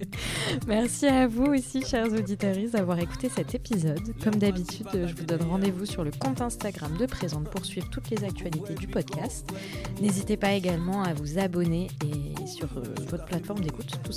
[0.66, 4.14] Merci à vous aussi, chers auditeurs, d'avoir écouté cet épisode.
[4.24, 8.10] Comme d'habitude, je vous donne rendez-vous sur le compte Instagram de Présente pour suivre toutes
[8.10, 9.48] les actualités du podcast.
[10.00, 14.12] N'hésitez pas également à vous abonner et sur euh, votre plateforme d'écoute, tout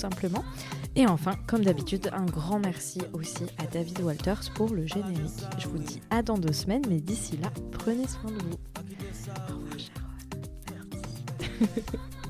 [0.96, 5.42] Et enfin, comme d'habitude, un grand merci aussi à David Walters pour le générique.
[5.58, 8.58] Je vous dis à dans deux semaines, mais d'ici là, prenez soin de vous.
[9.28, 10.12] Au revoir, Sharon.
[11.62, 11.84] Merci.